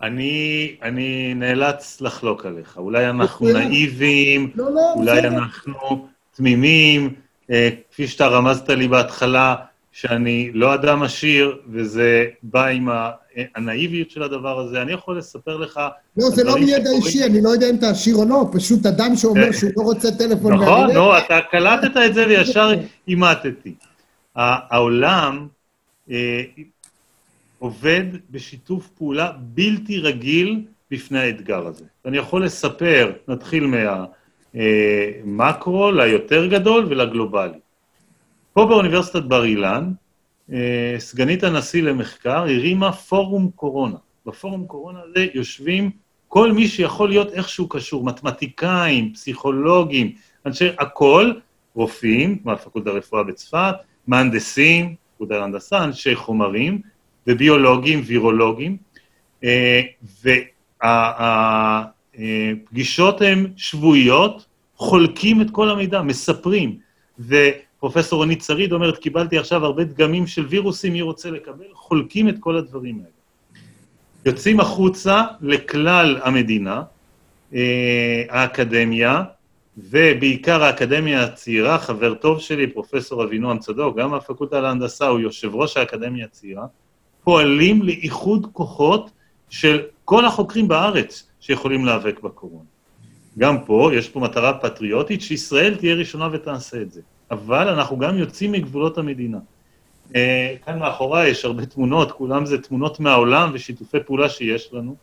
אני, 0.02 0.76
אני 0.82 1.34
נאלץ 1.34 2.00
לחלוק 2.00 2.46
עליך. 2.46 2.76
אולי 2.76 3.10
אנחנו 3.10 3.48
נאיבים, 3.48 4.50
לא, 4.54 4.74
לא, 4.74 4.92
אולי 4.92 5.20
זה... 5.20 5.28
אנחנו 5.28 6.08
תמימים, 6.36 7.14
אה, 7.50 7.68
כפי 7.90 8.06
שאתה 8.06 8.26
רמזת 8.26 8.70
לי 8.70 8.88
בהתחלה, 8.88 9.54
שאני 9.92 10.50
לא 10.54 10.74
אדם 10.74 11.02
עשיר, 11.02 11.58
וזה 11.72 12.24
בא 12.42 12.66
עם 12.66 12.88
הנאיביות 13.54 14.10
של 14.10 14.22
הדבר 14.22 14.60
הזה. 14.60 14.82
אני 14.82 14.92
יכול 14.92 15.18
לספר 15.18 15.56
לך... 15.56 15.80
לא, 16.16 16.30
זה 16.30 16.44
לא 16.44 16.54
מידע 16.58 16.90
אישי, 16.90 17.24
אני 17.24 17.42
לא 17.42 17.48
יודע 17.48 17.70
אם 17.70 17.76
אתה 17.76 17.90
עשיר 17.90 18.16
או 18.16 18.24
לא, 18.28 18.48
פשוט 18.52 18.86
אדם 18.86 19.16
שאומר 19.16 19.52
שהוא 19.52 19.70
לא 19.76 19.82
רוצה 19.82 20.08
טלפון 20.18 20.52
נכון, 20.52 20.90
נו, 20.90 21.18
אתה 21.18 21.40
קלטת 21.50 21.96
את 22.06 22.14
זה 22.14 22.26
וישר 22.26 22.70
אימטתי. 23.08 23.74
העולם 24.34 25.46
אה, 26.10 26.42
עובד 27.58 28.04
בשיתוף 28.30 28.88
פעולה 28.88 29.32
בלתי 29.38 29.98
רגיל 29.98 30.62
בפני 30.90 31.18
האתגר 31.18 31.66
הזה. 31.66 31.84
אני 32.04 32.16
יכול 32.16 32.44
לספר, 32.44 33.12
נתחיל 33.28 33.66
מהמקרו 35.24 35.90
ליותר 35.92 36.46
גדול 36.46 36.86
ולגלובלי. 36.88 37.58
פה 38.52 38.66
באוניברסיטת 38.66 39.22
בר 39.22 39.44
אילן, 39.44 39.84
אה, 39.84 39.90
סגנית 40.98 41.44
הנשיא 41.44 41.82
למחקר 41.82 42.38
הרימה 42.38 42.92
פורום 42.92 43.50
קורונה. 43.54 43.96
בפורום 44.26 44.66
קורונה 44.66 44.98
הזה 45.04 45.26
יושבים 45.34 45.90
כל 46.28 46.52
מי 46.52 46.68
שיכול 46.68 47.08
להיות 47.08 47.32
איכשהו 47.32 47.68
קשור, 47.68 48.04
מתמטיקאים, 48.04 49.12
פסיכולוגים, 49.12 50.12
אנשי 50.46 50.68
הכל, 50.78 51.32
רופאים, 51.74 52.38
מהפקולטה 52.44 52.90
לרפואה 52.90 53.22
בצפת, 53.22 53.74
מהנדסים, 54.06 54.94
פקולטה 55.14 55.38
להנדסה, 55.38 55.84
אנשי 55.84 56.14
חומרים, 56.14 56.80
וביולוגים, 57.26 58.02
וירולוגים, 58.06 58.76
אה, 59.44 59.80
והפגישות 62.14 63.20
הן 63.20 63.46
שבועיות, 63.56 64.46
חולקים 64.76 65.42
את 65.42 65.46
כל 65.52 65.70
המידע, 65.70 66.02
מספרים. 66.02 66.78
ופרופסור 67.86 68.18
רונית 68.18 68.42
שריד 68.42 68.72
אומרת, 68.72 68.98
קיבלתי 68.98 69.38
עכשיו 69.38 69.64
הרבה 69.64 69.84
דגמים 69.84 70.26
של 70.26 70.46
וירוסים, 70.46 70.92
מי 70.92 71.02
רוצה 71.02 71.30
לקבל? 71.30 71.64
חולקים 71.72 72.28
את 72.28 72.34
כל 72.40 72.56
הדברים 72.56 72.98
האלה. 72.98 73.60
יוצאים 74.24 74.60
החוצה 74.60 75.22
לכלל 75.40 76.20
המדינה, 76.22 76.82
אה, 77.54 78.22
האקדמיה, 78.28 79.22
ובעיקר 79.78 80.62
האקדמיה 80.62 81.24
הצעירה, 81.24 81.78
חבר 81.78 82.14
טוב 82.14 82.40
שלי, 82.40 82.66
פרופסור 82.66 83.24
אבינועם 83.24 83.58
צדוק, 83.58 83.96
גם 83.96 84.10
מהפקולטה 84.10 84.60
להנדסה, 84.60 85.06
הוא 85.06 85.20
יושב 85.20 85.54
ראש 85.54 85.76
האקדמיה 85.76 86.24
הצעירה, 86.24 86.66
פועלים 87.24 87.82
לאיחוד 87.82 88.46
כוחות 88.52 89.10
של 89.50 89.82
כל 90.04 90.24
החוקרים 90.24 90.68
בארץ 90.68 91.28
שיכולים 91.40 91.84
להיאבק 91.84 92.20
בקורונה. 92.20 92.64
גם 93.38 93.64
פה, 93.64 93.90
יש 93.94 94.08
פה 94.08 94.20
מטרה 94.20 94.58
פטריוטית, 94.58 95.20
שישראל 95.22 95.74
תהיה 95.74 95.94
ראשונה 95.94 96.28
ותעשה 96.32 96.82
את 96.82 96.92
זה. 96.92 97.00
אבל 97.30 97.68
אנחנו 97.68 97.98
גם 97.98 98.18
יוצאים 98.18 98.52
מגבולות 98.52 98.98
המדינה. 98.98 99.38
אה, 100.16 100.54
כאן 100.64 100.78
מאחוריי 100.78 101.30
יש 101.30 101.44
הרבה 101.44 101.66
תמונות, 101.66 102.12
כולם 102.12 102.46
זה 102.46 102.62
תמונות 102.62 103.00
מהעולם 103.00 103.50
ושיתופי 103.52 104.00
פעולה 104.00 104.28
שיש 104.28 104.72
לנו. 104.72 104.96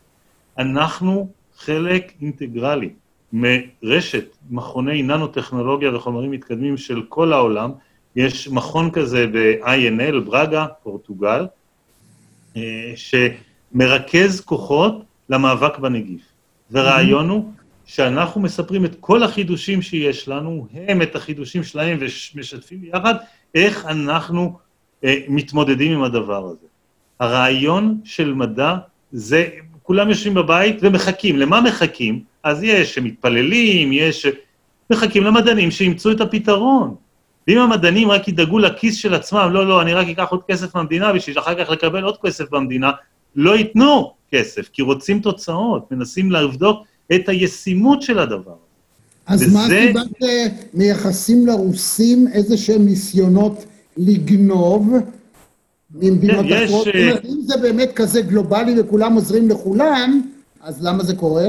אנחנו 0.57 1.29
חלק 1.57 2.13
אינטגרלי 2.21 2.89
מרשת 3.33 4.25
מכוני 4.49 5.03
ננו-טכנולוגיה 5.03 5.95
וחומרים 5.95 6.31
מתקדמים 6.31 6.77
של 6.77 7.01
כל 7.09 7.33
העולם. 7.33 7.71
יש 8.15 8.47
מכון 8.47 8.91
כזה 8.91 9.27
ב-INL, 9.33 10.19
ברגה, 10.25 10.65
פורטוגל, 10.83 11.47
אה, 12.57 12.93
שמרכז 12.95 14.41
כוחות 14.41 15.03
למאבק 15.29 15.77
בנגיף. 15.77 16.21
והרעיון 16.71 17.29
הוא 17.29 17.51
שאנחנו 17.85 18.41
מספרים 18.41 18.85
את 18.85 18.95
כל 18.99 19.23
החידושים 19.23 19.81
שיש 19.81 20.27
לנו, 20.27 20.67
הם 20.73 21.01
את 21.01 21.15
החידושים 21.15 21.63
שלהם 21.63 21.97
ומשתפים 22.01 22.81
ביחד, 22.81 23.15
איך 23.55 23.85
אנחנו 23.85 24.57
אה, 25.03 25.19
מתמודדים 25.27 25.91
עם 25.91 26.03
הדבר 26.03 26.45
הזה. 26.45 26.67
הרעיון 27.19 28.01
של 28.03 28.33
מדע 28.33 28.75
זה, 29.11 29.47
כולם 29.83 30.09
יושבים 30.09 30.33
בבית 30.33 30.77
ומחכים. 30.81 31.37
למה 31.37 31.61
מחכים? 31.61 32.23
אז 32.43 32.63
יש 32.63 32.95
שמתפללים, 32.95 33.93
יש... 33.93 34.27
מחכים 34.89 35.23
למדענים 35.23 35.71
שימצאו 35.71 36.11
את 36.11 36.21
הפתרון. 36.21 36.95
ואם 37.47 37.57
המדענים 37.57 38.11
רק 38.11 38.27
ידאגו 38.27 38.59
לכיס 38.59 38.95
של 38.95 39.13
עצמם, 39.13 39.49
לא, 39.53 39.67
לא, 39.67 39.81
אני 39.81 39.93
רק 39.93 40.07
אקח 40.07 40.29
עוד 40.29 40.43
כסף 40.43 40.75
מהמדינה 40.75 41.13
בשביל 41.13 41.39
אחר 41.39 41.63
כך 41.63 41.69
לקבל 41.69 42.03
עוד 42.03 42.17
כסף 42.25 42.49
במדינה, 42.49 42.91
לא 43.35 43.57
ייתנו 43.57 44.13
כסף, 44.31 44.69
כי 44.73 44.81
רוצים 44.81 45.19
תוצאות, 45.19 45.91
מנסים 45.91 46.31
לבדוק 46.31 46.83
את 47.15 47.29
הישימות 47.29 48.01
של 48.01 48.19
הדבר. 48.19 48.55
אז 49.27 49.41
וזה... 49.41 49.53
מה 49.53 49.67
קיבלת 49.69 50.51
מייחסים 50.73 51.47
לרוסים 51.47 52.27
איזה 52.33 52.57
שהם 52.57 52.85
ניסיונות 52.85 53.65
לגנוב 53.97 54.93
ממדינות 55.95 56.45
כן, 56.49 56.63
אחרות? 56.63 56.87
יש... 56.87 56.95
אה, 56.95 57.17
אם 57.25 57.41
זה 57.41 57.57
באמת 57.57 57.91
כזה 57.95 58.21
גלובלי 58.21 58.79
וכולם 58.79 59.13
עוזרים 59.13 59.49
לכולם, 59.49 60.21
אז 60.61 60.85
למה 60.85 61.03
זה 61.03 61.15
קורה? 61.15 61.47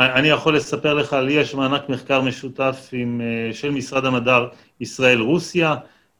אני 0.00 0.28
יכול 0.28 0.56
לספר 0.56 0.94
לך, 0.94 1.12
לי 1.12 1.32
יש 1.32 1.54
מענק 1.54 1.88
מחקר 1.88 2.20
משותף 2.20 2.88
עם, 2.92 3.20
אה, 3.20 3.54
של 3.54 3.70
משרד 3.70 4.04
המדע 4.04 4.38
ישראל-רוסיה, 4.80 5.74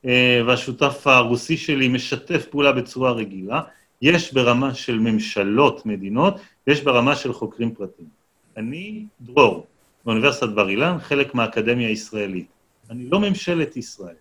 אה, 0.07 0.41
והשותף 0.47 1.07
הרוסי 1.07 1.57
שלי 1.57 1.89
משתף 1.89 2.47
פעולה 2.51 2.73
בצורה 2.73 3.13
רגילה. 3.13 3.61
יש 4.03 4.33
ברמה 4.33 4.75
של 4.75 4.99
ממשלות, 4.99 5.87
מדינות, 5.87 6.41
יש 6.67 6.83
ברמה 6.83 7.17
של 7.17 7.33
חוקרים 7.33 7.75
פרטיים. 7.75 8.16
אני 8.57 9.05
דרור, 9.21 9.67
באוניברסיטת 10.05 10.49
בר 10.49 10.69
אילן, 10.69 10.97
חלק 10.99 11.35
מהאקדמיה 11.35 11.89
הישראלית. 11.89 12.47
אני 12.91 13.07
לא 13.11 13.21
ממשלת 13.21 13.77
ישראל. 13.77 14.15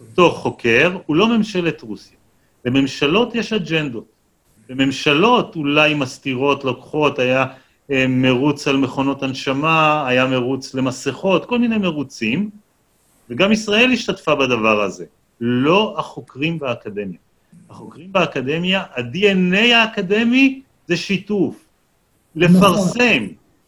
אותו 0.00 0.30
חוקר 0.30 0.98
הוא 1.06 1.16
לא 1.16 1.28
ממשלת 1.28 1.82
רוסיה. 1.82 2.16
לממשלות 2.64 3.34
יש 3.34 3.52
אג'נדות. 3.52 4.04
לממשלות 4.68 5.56
אולי 5.56 5.94
מסתירות, 5.94 6.64
לוקחות, 6.64 7.18
היה 7.18 7.46
אה, 7.90 8.06
מרוץ 8.08 8.68
על 8.68 8.76
מכונות 8.76 9.22
הנשמה, 9.22 10.08
היה 10.08 10.26
מרוץ 10.26 10.74
למסכות, 10.74 11.44
כל 11.44 11.58
מיני 11.58 11.78
מרוצים, 11.78 12.50
וגם 13.30 13.52
ישראל 13.52 13.92
השתתפה 13.92 14.34
בדבר 14.34 14.82
הזה. 14.82 15.04
לא 15.40 15.94
החוקרים 15.98 16.58
באקדמיה. 16.58 17.18
החוקרים 17.70 18.12
באקדמיה, 18.12 18.80
ה-DNA 18.80 19.74
האקדמי 19.74 20.62
זה 20.86 20.96
שיתוף, 20.96 21.63
לפרסם. 22.36 23.26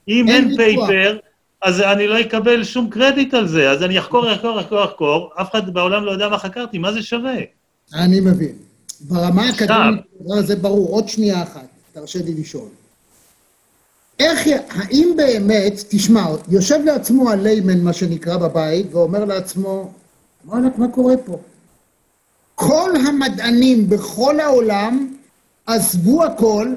אם 0.09 0.29
אין 0.29 0.57
פייפר, 0.57 1.19
אז 1.63 1.81
אני 1.81 2.07
לא 2.07 2.21
אקבל 2.21 2.65
שום 2.65 2.91
קרדיט 2.91 3.35
על 3.35 3.49
זה, 3.49 3.71
אז 3.71 3.83
אני 3.83 3.99
אחקור, 3.99 4.33
אחקור, 4.33 4.61
אחקור, 4.61 4.85
אחקור, 4.85 5.31
אף 5.41 5.51
אחד 5.51 5.75
בעולם 5.75 6.05
לא 6.05 6.11
יודע 6.11 6.29
מה 6.29 6.39
חקרתי, 6.39 6.79
מה 6.79 6.93
זה 6.93 7.03
שווה? 7.03 7.37
אני 7.95 8.21
מבין. 8.21 8.53
ברמה 9.01 9.43
האקדמית, 9.47 10.01
זה 10.41 10.57
ברור. 10.57 10.89
עוד 10.89 11.09
שנייה 11.09 11.43
אחת, 11.43 11.67
תרשה 11.93 12.19
לי 12.25 12.35
לשאול. 12.35 12.69
איך, 14.19 14.41
האם 14.69 15.13
באמת, 15.17 15.85
תשמע, 15.89 16.27
יושב 16.49 16.79
לעצמו 16.85 17.31
הליימן, 17.31 17.81
מה 17.81 17.93
שנקרא, 17.93 18.37
בבית, 18.37 18.87
ואומר 18.95 19.25
לעצמו, 19.25 19.93
וואלכ, 20.45 20.73
מה 20.79 20.89
קורה 20.89 21.15
פה? 21.25 21.39
כל 22.55 22.91
המדענים 23.07 23.89
בכל 23.89 24.41
העולם 24.41 25.15
עזבו 25.67 26.25
הכל, 26.25 26.75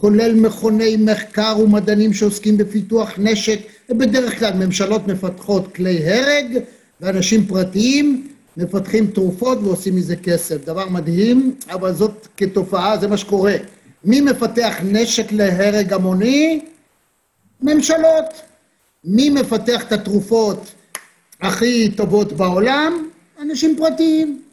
כולל 0.00 0.34
מכוני 0.34 0.96
מחקר 0.96 1.56
ומדענים 1.62 2.12
שעוסקים 2.12 2.56
בפיתוח 2.56 3.10
נשק, 3.18 3.58
ובדרך 3.88 4.38
כלל 4.38 4.52
ממשלות 4.52 5.06
מפתחות 5.06 5.74
כלי 5.74 6.10
הרג, 6.10 6.58
ואנשים 7.00 7.46
פרטיים, 7.46 8.28
מפתחים 8.56 9.06
תרופות 9.06 9.58
ועושים 9.62 9.96
מזה 9.96 10.16
כסף. 10.16 10.64
דבר 10.64 10.88
מדהים, 10.88 11.54
אבל 11.70 11.92
זאת 11.92 12.28
כתופעה, 12.36 12.98
זה 12.98 13.08
מה 13.08 13.16
שקורה. 13.16 13.54
מי 14.04 14.20
מפתח 14.20 14.74
נשק 14.84 15.32
להרג 15.32 15.92
המוני? 15.92 16.60
ממשלות. 17.62 18.42
מי 19.04 19.30
מפתח 19.30 19.82
את 19.82 19.92
התרופות 19.92 20.72
הכי 21.40 21.90
טובות 21.90 22.32
בעולם? 22.32 23.08
אנשים 23.42 23.76
פרטיים. 23.76 24.45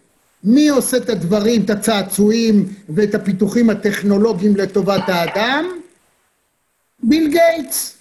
מי 0.43 0.69
עושה 0.69 0.97
את 0.97 1.09
הדברים, 1.09 1.61
את 1.61 1.69
הצעצועים 1.69 2.73
ואת 2.89 3.15
הפיתוחים 3.15 3.69
הטכנולוגיים 3.69 4.55
לטובת 4.55 5.03
האדם? 5.09 5.65
ביל 7.03 7.31
גייטס. 7.31 7.97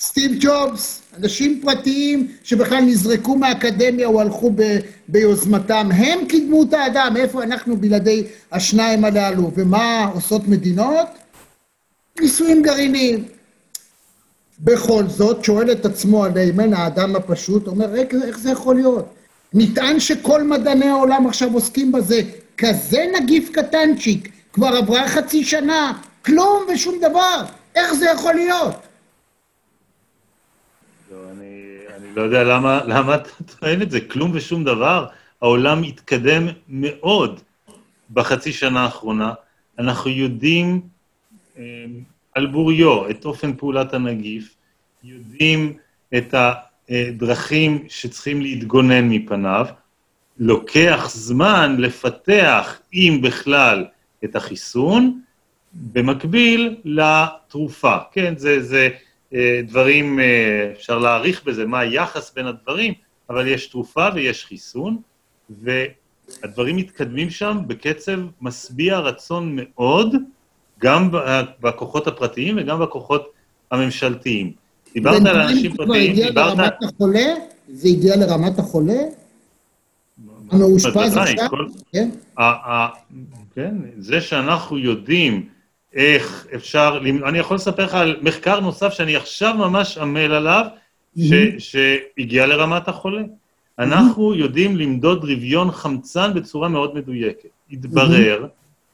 סטיב 0.00 0.32
ג'ובס, 0.40 1.02
אנשים 1.18 1.60
פרטיים 1.62 2.28
שבכלל 2.42 2.80
נזרקו 2.80 3.36
מהאקדמיה 3.36 4.06
או 4.06 4.20
הלכו 4.20 4.52
ב, 4.54 4.78
ביוזמתם, 5.08 5.88
הם 5.94 6.26
קידמו 6.28 6.62
את 6.62 6.72
האדם, 6.72 7.14
איפה 7.16 7.42
אנחנו 7.42 7.76
בלעדי 7.76 8.24
השניים 8.52 9.04
הללו, 9.04 9.50
ומה 9.54 10.10
עושות 10.14 10.48
מדינות? 10.48 11.08
ניסויים 12.20 12.62
גרעיניים. 12.62 13.24
בכל 14.60 15.04
זאת, 15.08 15.44
שואל 15.44 15.72
את 15.72 15.86
עצמו 15.86 16.24
הליימן, 16.24 16.74
האדם 16.74 17.16
הפשוט, 17.16 17.66
אומר, 17.66 17.94
איך, 17.94 18.38
זה 18.38 18.50
יכול 18.50 18.74
להיות? 18.74 19.14
נטען 19.54 20.00
שכל 20.00 20.42
מדעני 20.42 20.86
העולם 20.88 21.26
עכשיו 21.26 21.52
עוסקים 21.52 21.92
בזה, 21.92 22.20
כזה 22.56 23.04
נגיף 23.20 23.50
קטנצ'יק, 23.52 24.32
כבר 24.52 24.66
עברה 24.66 25.08
חצי 25.08 25.44
שנה, 25.44 25.92
כלום 26.24 26.66
ושום 26.74 26.98
דבר, 26.98 27.44
איך 27.74 27.92
זה 27.92 28.06
יכול 28.14 28.34
להיות? 28.34 28.74
לא, 31.10 31.18
לא 32.16 32.22
יודע 32.22 32.44
למה, 32.44 32.80
למה 32.84 33.14
אתה 33.14 33.30
טוען 33.44 33.82
את 33.82 33.90
זה, 33.90 34.00
כלום 34.00 34.30
ושום 34.34 34.64
דבר. 34.64 35.06
העולם 35.42 35.82
התקדם 35.82 36.48
מאוד 36.68 37.40
בחצי 38.10 38.52
שנה 38.52 38.84
האחרונה. 38.84 39.32
אנחנו 39.78 40.10
יודעים 40.10 40.80
אה, 41.58 41.62
על 42.34 42.46
בוריו 42.46 43.10
את 43.10 43.24
אופן 43.24 43.56
פעולת 43.56 43.94
הנגיף, 43.94 44.56
יודעים 45.04 45.76
את 46.16 46.34
הדרכים 46.90 47.84
שצריכים 47.88 48.40
להתגונן 48.40 49.08
מפניו. 49.08 49.66
לוקח 50.38 51.10
זמן 51.12 51.76
לפתח, 51.78 52.80
אם 52.94 53.20
בכלל, 53.22 53.84
את 54.24 54.36
החיסון, 54.36 55.20
במקביל 55.72 56.76
לתרופה. 56.84 57.96
כן, 58.12 58.34
זה, 58.36 58.62
זה 58.62 58.88
אה, 59.34 59.60
דברים, 59.66 60.20
אה, 60.20 60.70
אפשר 60.72 60.98
להעריך 60.98 61.44
בזה 61.44 61.66
מה 61.66 61.78
היחס 61.78 62.34
בין 62.34 62.46
הדברים, 62.46 62.94
אבל 63.30 63.46
יש 63.46 63.66
תרופה 63.66 64.08
ויש 64.14 64.44
חיסון, 64.44 64.96
והדברים 65.50 66.76
מתקדמים 66.76 67.30
שם 67.30 67.58
בקצב 67.66 68.18
משביע 68.40 68.98
רצון 68.98 69.56
מאוד, 69.56 70.14
גם 70.78 71.10
בכוחות 71.60 72.06
הפרטיים 72.06 72.56
וגם 72.58 72.80
בכוחות 72.80 73.32
הממשלתיים. 73.70 74.52
דיברת 74.94 75.26
על 75.26 75.40
אנשים 75.40 75.76
פרטיים, 75.76 76.14
דיברת... 76.14 76.58
לרמת 76.58 76.72
החולה? 76.82 77.26
זה 77.68 77.88
הגיע 77.88 78.16
לרמת 78.16 78.58
החולה? 78.58 78.98
המאושפז 80.50 81.16
עכשיו? 81.16 81.48
כן? 81.92 82.10
כן, 83.54 83.74
זה 83.98 84.20
שאנחנו 84.20 84.78
יודעים 84.78 85.48
איך 85.94 86.46
אפשר, 86.54 87.00
אני 87.26 87.38
יכול 87.38 87.56
לספר 87.56 87.84
לך 87.84 87.94
על 87.94 88.16
מחקר 88.22 88.60
נוסף 88.60 88.92
שאני 88.92 89.16
עכשיו 89.16 89.54
ממש 89.54 89.98
עמל 89.98 90.32
עליו, 90.32 90.66
שהגיע 91.58 92.46
לרמת 92.46 92.88
החולה. 92.88 93.22
אנחנו 93.78 94.34
יודעים 94.34 94.76
למדוד 94.76 95.24
רביון 95.24 95.70
חמצן 95.70 96.34
בצורה 96.34 96.68
מאוד 96.68 96.94
מדויקת. 96.94 97.48
התברר 97.70 98.46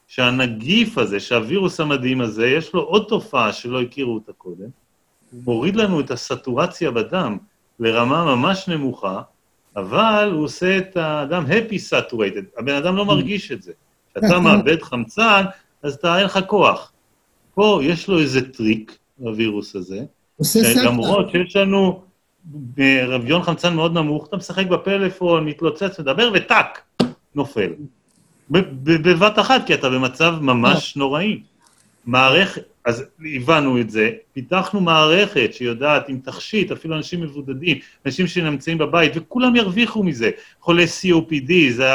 שהנגיף 0.09 0.99
הזה, 0.99 1.21
שהווירוס 1.21 1.81
המדהים 1.81 2.21
הזה, 2.21 2.47
יש 2.47 2.75
לו 2.75 2.81
עוד 2.81 3.05
תופעה 3.09 3.53
שלא 3.53 3.83
הכירו 3.83 4.15
אותה 4.15 4.33
קודם, 4.33 4.69
הוא 5.31 5.41
מוריד 5.45 5.77
לנו 5.77 6.01
את 6.01 6.11
הסטורציה 6.11 6.91
בדם 6.91 7.39
לרמה 7.81 8.37
ממש 8.37 8.69
נמוכה, 8.69 9.23
אבל 9.77 10.31
הוא 10.33 10.45
עושה 10.45 10.79
את 10.79 10.97
האדם 10.97 11.45
happy 11.47 11.75
saturated, 11.91 12.59
הבן 12.59 12.75
אדם 12.75 12.97
לא 12.97 13.05
מרגיש 13.05 13.53
את 13.53 13.63
זה. 13.63 13.73
כשאתה 14.11 14.39
מאבד 14.45 14.83
חמצן, 14.83 15.45
אז 15.83 15.95
אתה, 15.95 16.19
אין 16.19 16.25
לך 16.25 16.39
כוח. 16.47 16.93
פה 17.55 17.81
יש 17.83 18.09
לו 18.09 18.21
איזה 18.21 18.53
טריק, 18.53 18.99
לווירוס 19.21 19.77
הזה, 19.77 20.05
למרות 20.85 21.31
שיש 21.31 21.57
לנו 21.57 22.03
רביון 23.09 23.43
חמצן 23.43 23.75
מאוד 23.75 23.93
נמוך, 23.93 24.27
אתה 24.29 24.37
משחק 24.37 24.67
בפלאפון, 24.67 25.45
מתלוצץ, 25.45 26.01
מדבר, 26.01 26.31
וטאק, 26.35 26.83
נופל. 27.35 27.73
בבת 28.51 29.39
אחת, 29.39 29.67
כי 29.67 29.75
אתה 29.75 29.91
במצב 29.91 30.35
ממש 30.41 30.97
נוראי. 30.97 31.41
מערכת, 32.07 32.63
אז 32.87 33.05
הבנו 33.37 33.81
את 33.81 33.91
זה, 33.91 34.11
פיתחנו 34.33 34.81
מערכת 34.81 35.51
שיודעת 35.53 36.09
עם 36.09 36.19
תכשיט, 36.19 36.73
אפילו 36.73 36.97
אנשים 36.97 37.21
מבודדים, 37.21 37.79
אנשים 38.07 38.27
שנמצאים 38.27 38.79
בבית, 38.79 39.13
וכולם 39.15 39.57
ירוויחו 39.57 40.03
מזה. 40.03 40.31
חולי 40.61 40.85
COPD, 40.85 41.53
זה 41.71 41.91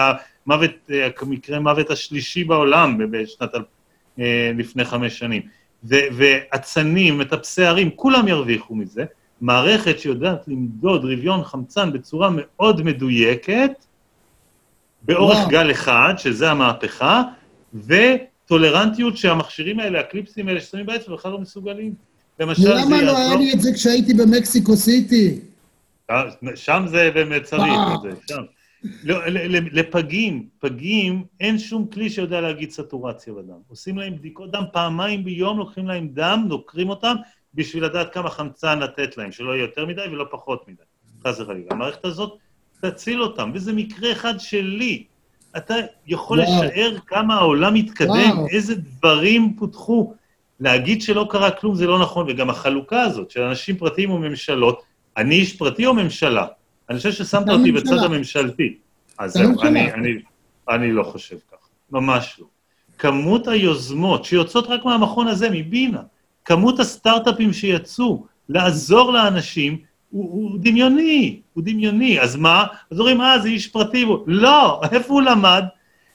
המוות, 0.47 0.91
מקרה 1.25 1.59
מוות 1.59 1.89
השלישי 1.89 2.43
בעולם 2.43 3.11
בשנת, 3.11 3.55
אה, 4.19 4.51
לפני 4.57 4.85
חמש 4.85 5.19
שנים. 5.19 5.41
ואצנים, 5.83 7.17
מטפסי 7.17 7.63
הרים, 7.63 7.89
כולם 7.95 8.27
ירוויחו 8.27 8.75
מזה. 8.75 9.05
מערכת 9.41 9.99
שיודעת 9.99 10.47
למדוד 10.47 11.05
רביון 11.05 11.43
חמצן 11.43 11.91
בצורה 11.91 12.29
מאוד 12.33 12.81
מדויקת, 12.81 13.71
באורך 15.01 15.37
וואו. 15.37 15.49
גל 15.49 15.71
אחד, 15.71 16.13
שזה 16.17 16.51
המהפכה, 16.51 17.23
וטולרנטיות 18.51 19.17
שהמכשירים 19.17 19.79
האלה, 19.79 19.99
הקליפסים 19.99 20.47
האלה 20.47 20.61
ששמים 20.61 20.85
בעצם, 20.85 21.13
בכלל 21.13 21.31
לא 21.31 21.39
מסוגלים. 21.39 21.93
למשל, 22.39 22.61
זה 22.61 22.69
יעזור... 22.69 22.85
למה 22.85 23.01
לא 23.01 23.17
היה 23.17 23.35
לי 23.35 23.53
את 23.53 23.61
זה 23.61 23.73
כשהייתי 23.73 24.13
במקסיקו 24.13 24.75
סיטי? 24.75 25.39
אה, 26.09 26.23
שם 26.55 26.83
זה 26.87 27.11
באמת 27.13 27.43
צריך 27.43 27.63
את 27.95 28.01
זה, 28.01 28.09
שם. 28.27 28.41
לא, 29.03 29.19
לפגים, 29.71 30.47
פגים, 30.59 31.23
אין 31.39 31.59
שום 31.59 31.87
כלי 31.87 32.09
שיודע 32.09 32.41
להגיד 32.41 32.71
סטורציה 32.71 33.33
בדם. 33.33 33.57
עושים 33.67 33.97
להם 33.97 34.15
בדיקות 34.15 34.51
דם 34.51 34.63
פעמיים 34.73 35.23
ביום, 35.23 35.57
לוקחים 35.57 35.87
להם 35.87 36.07
דם, 36.13 36.45
נוקרים 36.47 36.89
אותם, 36.89 37.15
בשביל 37.55 37.85
לדעת 37.85 38.13
כמה 38.13 38.29
חמצן 38.29 38.79
לתת 38.79 39.17
להם, 39.17 39.31
שלא 39.31 39.51
יהיה 39.51 39.61
יותר 39.61 39.85
מדי 39.85 40.01
ולא 40.11 40.25
פחות 40.31 40.67
מדי. 40.67 40.83
חס 41.27 41.39
וחלילה. 41.39 41.67
המערכת 41.71 42.05
הזאת 42.05 42.37
תציל 42.81 43.21
אותם, 43.21 43.51
וזה 43.53 43.73
מקרה 43.73 44.11
אחד 44.11 44.39
שלי. 44.39 45.03
אתה 45.57 45.75
יכול 46.07 46.39
וואו. 46.39 46.63
לשער 46.63 46.97
כמה 47.07 47.35
העולם 47.35 47.75
התקדם, 47.75 48.09
וואו. 48.09 48.47
איזה 48.47 48.75
דברים 48.75 49.55
פותחו. 49.59 50.13
להגיד 50.59 51.01
שלא 51.01 51.27
קרה 51.29 51.51
כלום 51.51 51.75
זה 51.75 51.87
לא 51.87 51.99
נכון, 51.99 52.25
וגם 52.29 52.49
החלוקה 52.49 53.01
הזאת 53.01 53.31
של 53.31 53.41
אנשים 53.41 53.77
פרטיים 53.77 54.11
וממשלות, 54.11 54.81
אני 55.17 55.35
איש 55.35 55.57
פרטי 55.57 55.85
או 55.85 55.93
ממשלה? 55.93 56.45
אני 56.89 56.97
חושב 56.97 57.11
ששמת 57.11 57.49
אותי 57.49 57.71
בצד 57.71 57.97
הממשלתי. 57.97 58.75
אז 59.17 59.33
זהו, 59.33 59.61
אני, 59.61 59.93
אני, 59.93 60.09
אני 60.69 60.91
לא 60.91 61.03
חושב 61.03 61.35
כך, 61.51 61.57
ממש 61.91 62.35
לא. 62.39 62.45
כמות 62.97 63.47
היוזמות 63.47 64.25
שיוצאות 64.25 64.67
רק 64.67 64.85
מהמכון 64.85 65.27
הזה, 65.27 65.49
מבינה, 65.49 66.01
כמות 66.45 66.79
הסטארט-אפים 66.79 67.53
שיצאו 67.53 68.25
לעזור 68.49 69.13
לאנשים, 69.13 69.77
הוא, 70.11 70.31
הוא 70.31 70.59
דמיוני, 70.61 71.39
הוא 71.53 71.63
דמיוני. 71.63 72.19
אז 72.19 72.35
מה? 72.35 72.65
אז 72.91 72.99
אומרים, 72.99 73.21
אה, 73.21 73.39
זה 73.39 73.47
איש 73.47 73.67
פרטי. 73.67 74.05
לא, 74.27 74.81
איפה 74.91 75.13
הוא 75.13 75.21
למד? 75.21 75.63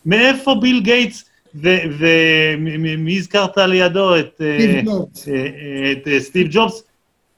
מאיפה 0.07 0.55
ביל 0.55 0.81
גייטס 0.81 1.25
ומי 1.55 3.17
הזכרת 3.19 3.59
לידו? 3.59 4.19
את 4.19 4.35
סטיב 4.35 4.85
ג'ובס. 4.85 5.29
את 5.93 6.09
סטיב 6.19 6.49
ג'ובס. 6.51 6.83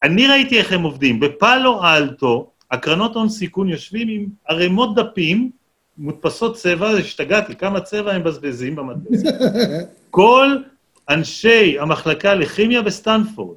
אני 0.03 0.27
ראיתי 0.27 0.59
איך 0.59 0.73
הם 0.73 0.83
עובדים. 0.83 1.21
בפאלו 1.21 1.85
אלטו, 1.85 2.51
הקרנות 2.71 3.15
הון 3.15 3.29
סיכון 3.29 3.69
יושבים 3.69 4.09
עם 4.09 4.27
ערימות 4.49 4.95
דפים, 4.95 5.51
מודפסות 5.99 6.57
צבע, 6.57 6.91
השתגעתי, 6.91 7.57
כמה 7.57 7.81
צבע 7.81 8.13
הם 8.13 8.21
מבזבזים 8.21 8.77
במדפסת. 8.77 9.35
כל 10.11 10.57
אנשי 11.09 11.79
המחלקה 11.79 12.35
לכימיה 12.35 12.83
בסטנפורד, 12.83 13.57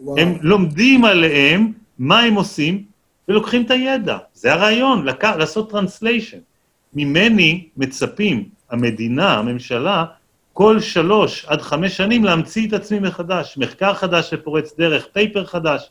וואו. 0.00 0.18
הם 0.18 0.38
לומדים 0.42 1.04
עליהם 1.04 1.72
מה 2.00 2.20
הם 2.20 2.34
עושים 2.34 2.84
ולוקחים 3.28 3.62
את 3.62 3.70
הידע. 3.70 4.18
זה 4.34 4.52
הרעיון, 4.52 5.04
לק... 5.04 5.24
לעשות 5.24 5.70
translation. 5.70 6.38
ממני 6.94 7.68
מצפים 7.76 8.48
המדינה, 8.70 9.38
הממשלה, 9.38 10.04
כל 10.52 10.80
שלוש 10.80 11.44
עד 11.44 11.62
חמש 11.62 11.96
שנים 11.96 12.24
להמציא 12.24 12.68
את 12.68 12.72
עצמי 12.72 12.98
מחדש, 12.98 13.58
מחקר 13.58 13.94
חדש 13.94 14.30
שפורץ 14.30 14.74
דרך, 14.78 15.06
paper 15.12 15.44
חדש. 15.44 15.90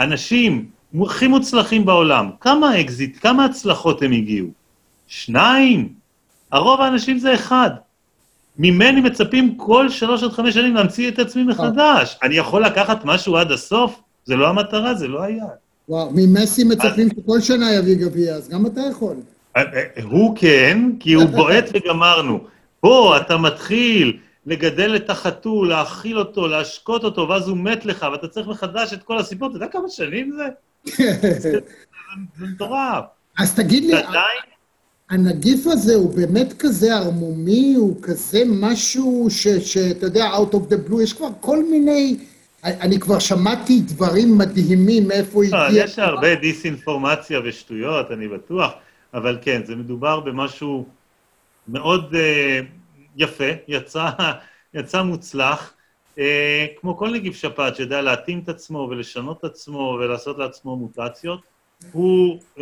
אנשים 0.00 0.70
הכי 1.02 1.26
מוצלחים 1.26 1.86
בעולם, 1.86 2.30
כמה 2.40 2.80
אקזיט, 2.80 3.18
כמה 3.20 3.44
הצלחות 3.44 4.02
הם 4.02 4.12
הגיעו? 4.12 4.48
שניים? 5.06 5.92
הרוב 6.52 6.80
האנשים 6.80 7.18
זה 7.18 7.34
אחד. 7.34 7.70
ממני 8.58 9.00
מצפים 9.00 9.56
כל 9.56 9.88
שלוש 9.88 10.22
עד 10.22 10.32
חמש 10.32 10.54
שנים 10.54 10.74
להמציא 10.74 11.08
את 11.08 11.18
עצמי 11.18 11.42
מחדש. 11.42 12.16
אני 12.22 12.34
יכול 12.34 12.64
לקחת 12.64 13.04
משהו 13.04 13.36
עד 13.36 13.52
הסוף? 13.52 14.00
זה 14.26 14.36
לא 14.36 14.48
המטרה, 14.48 14.94
זה 14.94 15.08
לא 15.08 15.22
היעד. 15.22 15.48
וואו, 15.88 16.10
ממסי 16.14 16.64
מצפים 16.64 17.08
שכל 17.08 17.40
שנה 17.40 17.74
יביא 17.74 17.96
גביע, 17.96 18.34
אז 18.34 18.48
גם 18.48 18.66
אתה 18.66 18.80
יכול. 18.90 19.16
אה, 19.56 19.62
אה, 19.62 20.02
הוא 20.02 20.36
כן, 20.36 20.78
כי 21.00 21.12
הוא 21.12 21.24
בועט 21.36 21.64
וגמרנו. 21.74 22.40
פה 22.80 23.16
אתה 23.16 23.36
מתחיל 23.36 24.18
לגדל 24.46 24.96
את 24.96 25.10
החתול, 25.10 25.68
להאכיל 25.68 26.18
אותו, 26.18 26.48
להשקות 26.48 27.04
אותו, 27.04 27.28
ואז 27.28 27.48
הוא 27.48 27.56
מת 27.56 27.86
לך, 27.86 28.06
ואתה 28.12 28.28
צריך 28.28 28.48
מחדש 28.48 28.92
את 28.92 29.02
כל 29.02 29.18
הסיפור. 29.18 29.48
אתה 29.48 29.56
יודע 29.56 29.66
כמה 29.66 29.88
שנים 29.88 30.36
זה? 30.36 30.44
זה 31.38 31.58
מטורף. 32.38 33.04
אז 33.38 33.54
תגיד 33.54 33.84
לי. 33.84 33.92
הנגיף 35.10 35.66
הזה 35.66 35.94
הוא 35.94 36.16
באמת 36.16 36.52
כזה 36.58 36.94
ערמומי, 36.94 37.74
הוא 37.74 37.96
כזה 38.02 38.42
משהו 38.46 39.28
שאתה 39.60 40.06
יודע, 40.06 40.30
out 40.30 40.54
of 40.54 40.72
the 40.72 40.90
blue, 40.90 41.02
יש 41.02 41.12
כבר 41.12 41.28
כל 41.40 41.64
מיני... 41.70 42.16
אני 42.66 43.00
כבר 43.00 43.18
שמעתי 43.18 43.80
דברים 43.80 44.38
מדהימים 44.38 45.08
מאיפה 45.08 45.40
לא, 45.50 45.56
הגיע. 45.56 45.84
יש 45.84 45.98
הרבה 45.98 46.34
דיסאינפורמציה 46.34 47.40
ושטויות, 47.44 48.10
אני 48.10 48.28
בטוח, 48.28 48.72
אבל 49.14 49.38
כן, 49.42 49.62
זה 49.64 49.76
מדובר 49.76 50.20
במשהו 50.20 50.86
מאוד 51.68 52.14
uh, 52.14 52.16
יפה, 53.16 53.50
יצא, 53.68 54.10
יצא 54.74 55.02
מוצלח, 55.02 55.72
uh, 56.16 56.20
כמו 56.80 56.96
כל 56.96 57.10
נגיף 57.10 57.36
שפעת 57.36 57.76
שיודע 57.76 58.02
להתאים 58.02 58.40
את 58.44 58.48
עצמו 58.48 58.88
ולשנות 58.90 59.38
את 59.38 59.44
עצמו 59.44 59.98
ולעשות 60.00 60.38
לעצמו 60.38 60.76
מוטציות. 60.76 61.40
הוא, 61.92 62.40
uh, 62.56 62.60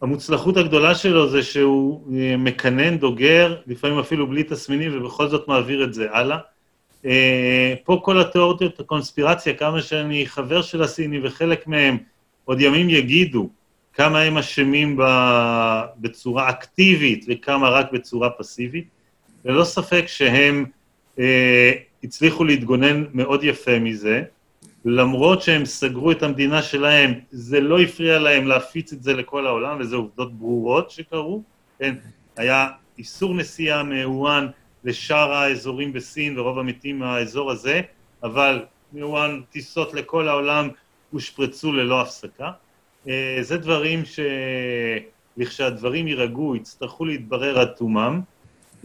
המוצלחות 0.00 0.56
הגדולה 0.56 0.94
שלו 0.94 1.28
זה 1.28 1.42
שהוא 1.42 2.06
uh, 2.06 2.10
מקנן, 2.38 2.98
דוגר, 2.98 3.56
לפעמים 3.66 3.98
אפילו 3.98 4.26
בלי 4.26 4.44
תסמינים, 4.44 4.98
ובכל 4.98 5.28
זאת 5.28 5.48
מעביר 5.48 5.84
את 5.84 5.94
זה 5.94 6.06
הלאה. 6.12 6.38
Uh, 7.04 7.06
פה 7.84 8.00
כל 8.04 8.20
התיאוריות, 8.20 8.80
הקונספירציה, 8.80 9.54
כמה 9.54 9.82
שאני 9.82 10.26
חבר 10.26 10.62
של 10.62 10.82
הסיני 10.82 11.18
וחלק 11.22 11.66
מהם 11.66 11.98
עוד 12.44 12.60
ימים 12.60 12.90
יגידו 12.90 13.48
כמה 13.92 14.20
הם 14.20 14.38
אשמים 14.38 14.98
בצורה 15.98 16.50
אקטיבית 16.50 17.24
וכמה 17.28 17.68
רק 17.68 17.92
בצורה 17.92 18.30
פסיבית. 18.30 18.88
ללא 19.44 19.64
ספק 19.64 20.04
שהם 20.06 20.64
uh, 21.16 21.20
הצליחו 22.04 22.44
להתגונן 22.44 23.04
מאוד 23.14 23.44
יפה 23.44 23.78
מזה, 23.78 24.22
למרות 24.84 25.42
שהם 25.42 25.64
סגרו 25.64 26.10
את 26.10 26.22
המדינה 26.22 26.62
שלהם, 26.62 27.14
זה 27.30 27.60
לא 27.60 27.80
הפריע 27.80 28.18
להם 28.18 28.46
להפיץ 28.46 28.92
את 28.92 29.02
זה 29.02 29.14
לכל 29.14 29.46
העולם, 29.46 29.76
וזה 29.80 29.96
עובדות 29.96 30.34
ברורות 30.34 30.90
שקרו, 30.90 31.42
כן? 31.78 31.94
היה 32.36 32.68
איסור 32.98 33.34
נסיעה 33.34 33.82
מאוואן 33.82 34.46
לשאר 34.84 35.32
האזורים 35.32 35.92
בסין, 35.92 36.38
ורוב 36.38 36.58
המתים 36.58 36.98
מהאזור 36.98 37.50
הזה, 37.50 37.80
אבל 38.22 38.64
מאוואן 38.92 39.40
טיסות 39.50 39.94
לכל 39.94 40.28
העולם 40.28 40.68
הושפרצו 41.10 41.72
ללא 41.72 42.00
הפסקה. 42.00 42.50
אה, 43.08 43.38
זה 43.40 43.56
דברים 43.56 44.02
שלכשהדברים 45.36 46.08
יירגעו, 46.08 46.56
יצטרכו 46.56 47.04
להתברר 47.04 47.58
עד 47.58 47.68
תומם, 47.68 48.20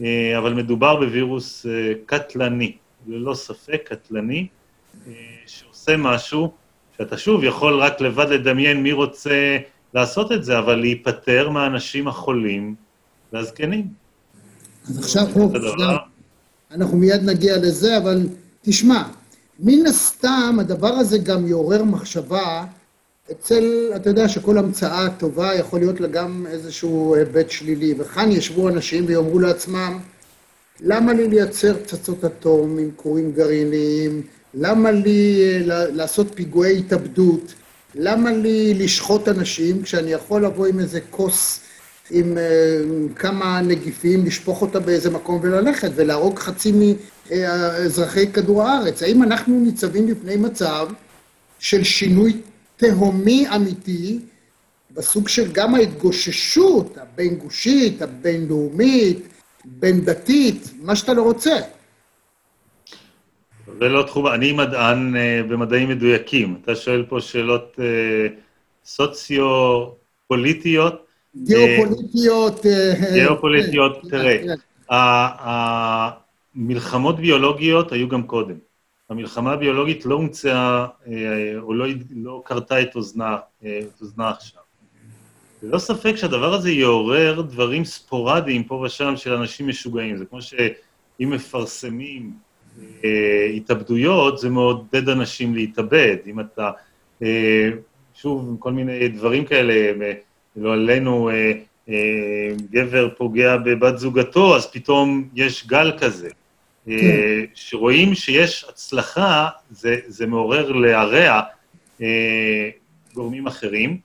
אה, 0.00 0.38
אבל 0.38 0.54
מדובר 0.54 0.96
בווירוס 0.96 1.66
אה, 1.66 1.92
קטלני, 2.06 2.76
ללא 3.06 3.34
ספק 3.34 3.82
קטלני, 3.84 4.46
שעושה 5.46 5.96
משהו 5.96 6.52
שאתה 6.98 7.18
שוב 7.18 7.44
יכול 7.44 7.80
רק 7.80 8.00
לבד 8.00 8.28
לדמיין 8.28 8.82
מי 8.82 8.92
רוצה 8.92 9.58
לעשות 9.94 10.32
את 10.32 10.44
זה, 10.44 10.58
אבל 10.58 10.74
להיפטר 10.74 11.48
מהאנשים 11.50 12.08
החולים 12.08 12.74
והזקנים. 13.32 13.99
אז 14.88 14.98
עכשיו, 14.98 15.26
פה, 15.34 15.52
אנחנו 16.70 16.96
מיד 16.96 17.22
נגיע 17.22 17.56
לזה, 17.56 17.96
אבל 17.96 18.28
תשמע, 18.62 19.02
מן 19.60 19.86
הסתם 19.86 20.56
הדבר 20.60 20.92
הזה 20.92 21.18
גם 21.18 21.46
יעורר 21.46 21.84
מחשבה 21.84 22.64
אצל, 23.32 23.92
אתה 23.96 24.10
יודע 24.10 24.28
שכל 24.28 24.58
המצאה 24.58 25.10
טובה 25.18 25.54
יכול 25.54 25.80
להיות 25.80 26.00
לה 26.00 26.08
גם 26.08 26.46
איזשהו 26.50 27.14
היבט 27.14 27.50
שלילי, 27.50 27.94
וכאן 27.98 28.32
ישבו 28.32 28.68
אנשים 28.68 29.04
ויאמרו 29.06 29.38
לעצמם, 29.38 29.98
למה 30.80 31.12
לי 31.12 31.28
לייצר 31.28 31.74
פצצות 31.82 32.24
אטום 32.24 32.78
עם 32.78 32.90
כורים 32.96 33.32
גרעיניים? 33.32 34.22
למה 34.54 34.90
לי 34.90 35.42
אה, 35.44 35.86
לעשות 35.90 36.26
פיגועי 36.34 36.78
התאבדות? 36.78 37.54
למה 37.94 38.32
לי 38.32 38.74
לשחוט 38.74 39.28
אנשים 39.28 39.82
כשאני 39.82 40.12
יכול 40.12 40.44
לבוא 40.44 40.66
עם 40.66 40.80
איזה 40.80 41.00
כוס 41.10 41.60
עם 42.10 42.36
uh, 42.36 42.38
כמה 43.18 43.60
נגיפים, 43.60 44.26
לשפוך 44.26 44.62
אותה 44.62 44.80
באיזה 44.80 45.10
מקום 45.10 45.40
וללכת 45.42 45.90
ולהרוג 45.94 46.38
חצי 46.38 46.72
מאזרחי 47.30 48.32
כדור 48.32 48.62
הארץ? 48.62 49.02
האם 49.02 49.22
אנחנו 49.22 49.60
ניצבים 49.60 50.06
בפני 50.06 50.36
מצב 50.36 50.88
של 51.58 51.84
שינוי 51.84 52.36
תהומי 52.76 53.46
אמיתי 53.56 54.18
בסוג 54.90 55.28
של 55.28 55.52
גם 55.52 55.74
ההתגוששות 55.74 56.98
הבין-גושית, 56.98 58.02
הבינלאומית, 58.02 59.28
בין-דתית, 59.64 60.70
מה 60.82 60.96
שאתה 60.96 61.14
לא 61.14 61.22
רוצה? 61.22 61.56
זה 63.78 63.88
לא 63.88 64.02
תחום, 64.02 64.26
אני 64.26 64.52
מדען 64.52 65.14
uh, 65.14 65.18
במדעים 65.50 65.88
מדויקים. 65.88 66.58
אתה 66.64 66.76
שואל 66.76 67.04
פה 67.08 67.20
שאלות 67.20 67.76
uh, 67.76 67.80
סוציו-פוליטיות. 68.84 71.09
גיאופוליטיות. 71.36 72.64
Uh, 72.64 73.12
גיאופוליטיות, 73.12 74.02
תראה, 74.10 74.54
המלחמות 76.54 77.16
ביולוגיות 77.16 77.92
היו 77.92 78.08
גם 78.08 78.22
קודם. 78.22 78.54
המלחמה 79.10 79.52
הביולוגית 79.52 80.06
לא 80.06 80.14
הומצאה, 80.14 80.86
או 81.58 81.74
לא, 81.74 81.86
לא 82.16 82.42
קרתה 82.44 82.82
את 82.82 82.96
אוזנה, 82.96 83.36
את 83.58 84.00
אוזנה 84.00 84.30
עכשיו. 84.30 84.60
ללא 85.62 85.78
ספק 85.78 86.16
שהדבר 86.16 86.54
הזה 86.54 86.70
יעורר 86.70 87.40
דברים 87.40 87.84
ספורדיים 87.84 88.64
פה 88.64 88.74
ושם 88.74 89.16
של 89.16 89.32
אנשים 89.32 89.68
משוגעים. 89.68 90.16
זה 90.16 90.24
כמו 90.24 90.42
שאם 90.42 91.30
מפרסמים 91.30 92.32
אה, 93.04 93.44
התאבדויות, 93.56 94.38
זה 94.38 94.50
מעודד 94.50 95.08
אנשים 95.08 95.54
להתאבד. 95.54 96.16
אם 96.26 96.40
אתה, 96.40 96.70
אה, 97.22 97.68
שוב, 98.14 98.56
כל 98.58 98.72
מיני 98.72 99.08
דברים 99.08 99.44
כאלה, 99.44 99.72
אה, 99.72 100.12
לא 100.56 100.72
עלינו, 100.72 101.30
אה, 101.30 101.52
אה, 101.88 102.54
גבר 102.70 103.08
פוגע 103.16 103.56
בבת 103.56 103.98
זוגתו, 103.98 104.56
אז 104.56 104.70
פתאום 104.70 105.28
יש 105.34 105.66
גל 105.66 105.92
כזה. 105.98 106.28
אה, 106.88 106.98
כן. 107.00 107.44
שרואים 107.54 108.14
שיש 108.14 108.64
הצלחה, 108.68 109.48
זה, 109.70 109.96
זה 110.06 110.26
מעורר 110.26 110.72
להרע 110.72 111.40
אה, 112.02 112.68
גורמים 113.14 113.46
אחרים, 113.46 113.98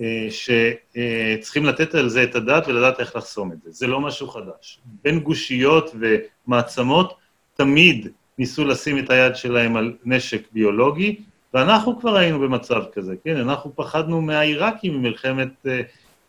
אה, 0.00 0.28
שצריכים 0.30 1.64
לתת 1.64 1.94
על 1.94 2.08
זה 2.08 2.22
את 2.22 2.34
הדעת 2.34 2.68
ולדעת 2.68 3.00
איך 3.00 3.16
לחסום 3.16 3.52
את 3.52 3.62
זה. 3.62 3.70
זה 3.70 3.86
לא 3.86 4.00
משהו 4.00 4.28
חדש. 4.28 4.78
בין 5.04 5.20
גושיות 5.20 5.94
ומעצמות 6.00 7.14
תמיד 7.54 8.08
ניסו 8.38 8.64
לשים 8.64 8.98
את 8.98 9.10
היד 9.10 9.36
שלהם 9.36 9.76
על 9.76 9.92
נשק 10.04 10.42
ביולוגי, 10.52 11.16
ואנחנו 11.54 12.00
כבר 12.00 12.16
היינו 12.16 12.40
במצב 12.40 12.82
כזה, 12.92 13.14
כן? 13.24 13.36
אנחנו 13.36 13.70
פחדנו 13.74 14.20
מהעיראקים 14.20 14.98
ממלחמת 14.98 15.48
אה, 15.66 15.80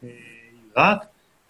אה, 0.04 0.10
עיראק, 0.76 1.06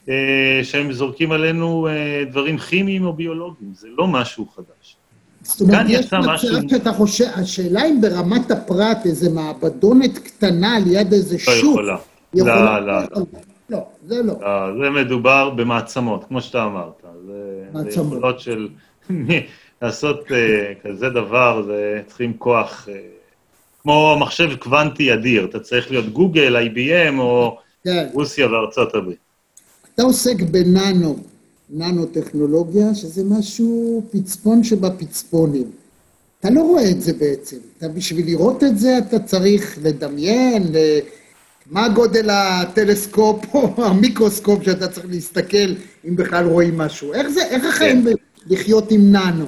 אה, 0.10 0.60
שהם 0.64 0.94
זורקים 0.94 1.32
עלינו 1.32 1.88
אה, 1.88 2.24
דברים 2.32 2.58
כימיים 2.58 3.06
או 3.06 3.14
ביולוגיים, 3.14 3.74
זה 3.74 3.88
לא 3.98 4.08
משהו 4.08 4.48
חדש. 4.56 4.96
זאת 5.42 5.62
אומרת, 5.62 5.86
יש 5.90 6.14
מצב. 6.14 6.68
שאתה 6.70 6.94
חושב, 6.94 7.26
השאלה 7.36 7.86
אם 7.86 8.02
ברמת 8.02 8.52
הפרט 8.52 9.06
איזה 9.06 9.30
מעבדונת 9.30 10.18
קטנה 10.18 10.80
ליד 10.80 11.14
איזה 11.14 11.36
לא 11.36 11.56
שוק... 11.56 11.72
יכולה. 11.72 11.98
יכולה. 12.34 12.80
לא, 12.80 12.88
לא, 12.88 13.02
לא. 13.16 13.22
לא, 13.70 13.86
זה 14.06 14.24
לא. 14.24 14.34
לא, 14.42 14.84
זה 14.84 14.90
מדובר 14.90 15.50
במעצמות, 15.50 16.24
כמו 16.28 16.42
שאתה 16.42 16.64
אמרת. 16.64 17.04
מעצמות. 17.74 17.92
זה 17.94 18.00
יכולות 18.02 18.40
של... 18.40 18.68
לעשות 19.82 20.28
uh, 20.28 20.34
כזה 20.88 21.10
דבר, 21.10 21.64
זה 21.66 22.02
צריכים 22.08 22.34
כוח, 22.38 22.88
כמו 23.84 24.18
מחשב 24.20 24.56
קוונטי 24.60 25.14
אדיר, 25.14 25.46
אתה 25.46 25.60
צריך 25.60 25.92
להיות 25.92 26.10
גוגל, 26.14 26.68
IBM 26.68 27.20
או 27.20 27.58
כן. 27.84 28.08
רוסיה 28.14 28.52
וארצות 28.52 28.96
הברית. 28.96 29.18
אתה 29.96 30.04
עוסק 30.04 30.42
בננו, 30.42 31.18
ננו-טכנולוגיה, 31.70 32.96
שזה 32.96 33.24
משהו 33.24 34.04
פצפון 34.12 34.64
שבפצפונים. 34.64 35.72
אתה 36.40 36.50
לא 36.50 36.62
רואה 36.62 36.90
את 36.90 37.02
זה 37.02 37.14
בעצם. 37.14 37.58
אתה, 37.78 37.88
בשביל 37.88 38.26
לראות 38.26 38.64
את 38.64 38.80
זה 38.80 38.98
אתה 38.98 39.20
צריך 39.20 39.78
לדמיין, 39.82 40.64
ל... 40.64 40.78
מה 41.72 41.90
גודל 41.90 42.30
הטלסקופ 42.30 43.46
או 43.54 43.86
המיקרוסקופ 43.86 44.64
שאתה 44.64 44.88
צריך 44.88 45.06
להסתכל 45.10 45.74
אם 46.08 46.16
בכלל 46.16 46.46
רואים 46.46 46.78
משהו. 46.78 47.14
איך 47.14 47.28
זה, 47.28 47.42
איך 47.44 47.66
החיים 47.66 48.04
כן. 48.04 48.12
לחיות 48.48 48.92
עם 48.92 49.12
ננו? 49.12 49.46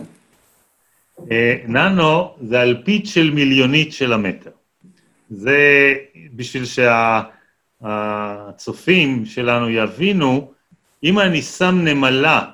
אה, 1.32 1.56
ננו 1.67 2.36
זה 2.41 2.62
אלפית 2.62 3.08
של 3.08 3.32
מיליונית 3.32 3.93
של 3.93 4.13
המטר. 4.13 4.49
זה 5.30 5.93
בשביל 6.36 6.63
שהצופים 7.82 9.25
שלנו 9.25 9.69
יבינו, 9.69 10.51
אם 11.04 11.19
אני 11.19 11.41
שם 11.41 11.75
נמלה 11.84 12.45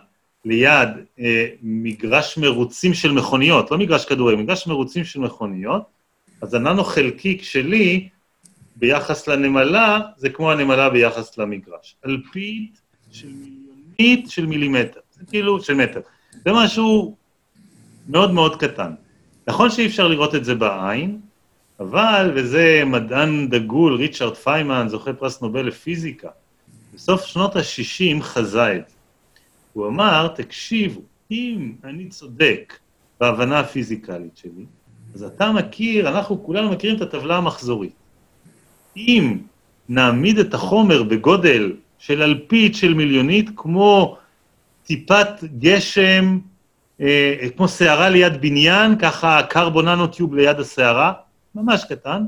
ליד 0.46 0.90
אה, 1.20 1.48
מגרש 1.62 2.38
מרוצים 2.38 2.94
של 2.94 3.12
מכוניות, 3.12 3.72
לא 3.72 3.78
מגרש 3.78 4.06
כדורים, 4.06 4.40
מגרש 4.40 4.68
מרוצים 4.68 5.04
של 5.04 5.20
מכוניות, 5.20 5.84
אז 6.42 6.54
הננו 6.54 6.84
חלקיק 6.84 7.44
שלי 7.44 8.10
ביחס 8.76 9.28
לנמלה, 9.28 10.00
זה 10.18 10.30
כמו 10.30 10.52
הנמלה 10.52 10.90
ביחס 10.90 11.38
למגרש. 11.38 11.96
אלפית 12.06 12.82
של 13.12 13.28
מיליונית 13.28 14.30
של 14.30 14.46
מילימטר, 14.46 15.00
זה 15.12 15.24
כאילו, 15.30 15.62
של 15.62 15.74
מטר. 15.74 16.00
זה 16.32 16.52
משהו 16.54 17.16
מאוד 18.10 18.32
מאוד 18.32 18.56
קטן. 18.56 18.92
נכון 19.48 19.70
שאי 19.70 19.86
אפשר 19.86 20.08
לראות 20.08 20.36
את 20.36 20.46
זה 20.46 20.56
בעין, 20.56 21.20
אבל, 21.80 22.32
וזה 22.36 22.84
מדען 22.86 23.48
דגול, 23.50 23.96
ריצ'רד 23.96 24.36
פיימן, 24.36 24.88
זוכה 24.90 25.14
פרס 25.14 25.42
נובל 25.42 25.68
לפיזיקה, 25.68 26.30
בסוף 26.94 27.26
שנות 27.26 27.56
ה-60 27.56 28.22
חזה 28.22 28.76
את 28.76 28.90
זה. 28.90 28.96
הוא 29.74 29.88
אמר, 29.88 30.28
תקשיבו, 30.28 31.02
אם 31.32 31.74
אני 31.84 32.10
צודק 32.10 32.74
בהבנה 33.20 33.60
הפיזיקלית 33.60 34.38
שלי, 34.38 34.66
אז 35.16 35.24
אתה 35.24 35.52
מכיר, 35.52 36.10
אנחנו 36.10 36.44
כולנו 36.44 36.72
מכירים 36.72 36.98
את 36.98 37.02
הטבלה 37.02 37.38
המחזורית. 37.38 37.94
אם 38.98 39.38
נעמיד 39.90 40.40
את 40.40 40.54
החומר 40.54 41.04
בגודל 41.04 41.74
של 42.00 42.22
אלפית 42.22 42.76
של 42.76 42.94
מיליונית, 42.94 43.50
כמו 43.56 44.18
טיפת 44.84 45.44
גשם, 45.60 46.40
אה, 47.02 47.36
כמו 47.58 47.68
שערה 47.68 48.10
ליד 48.10 48.42
בניין, 48.42 48.96
ככה 48.96 49.44
קרבוננוטיוב 49.50 50.36
ליד 50.36 50.60
השערה, 50.60 51.14
ממש 51.56 51.84
קטן, 51.90 52.26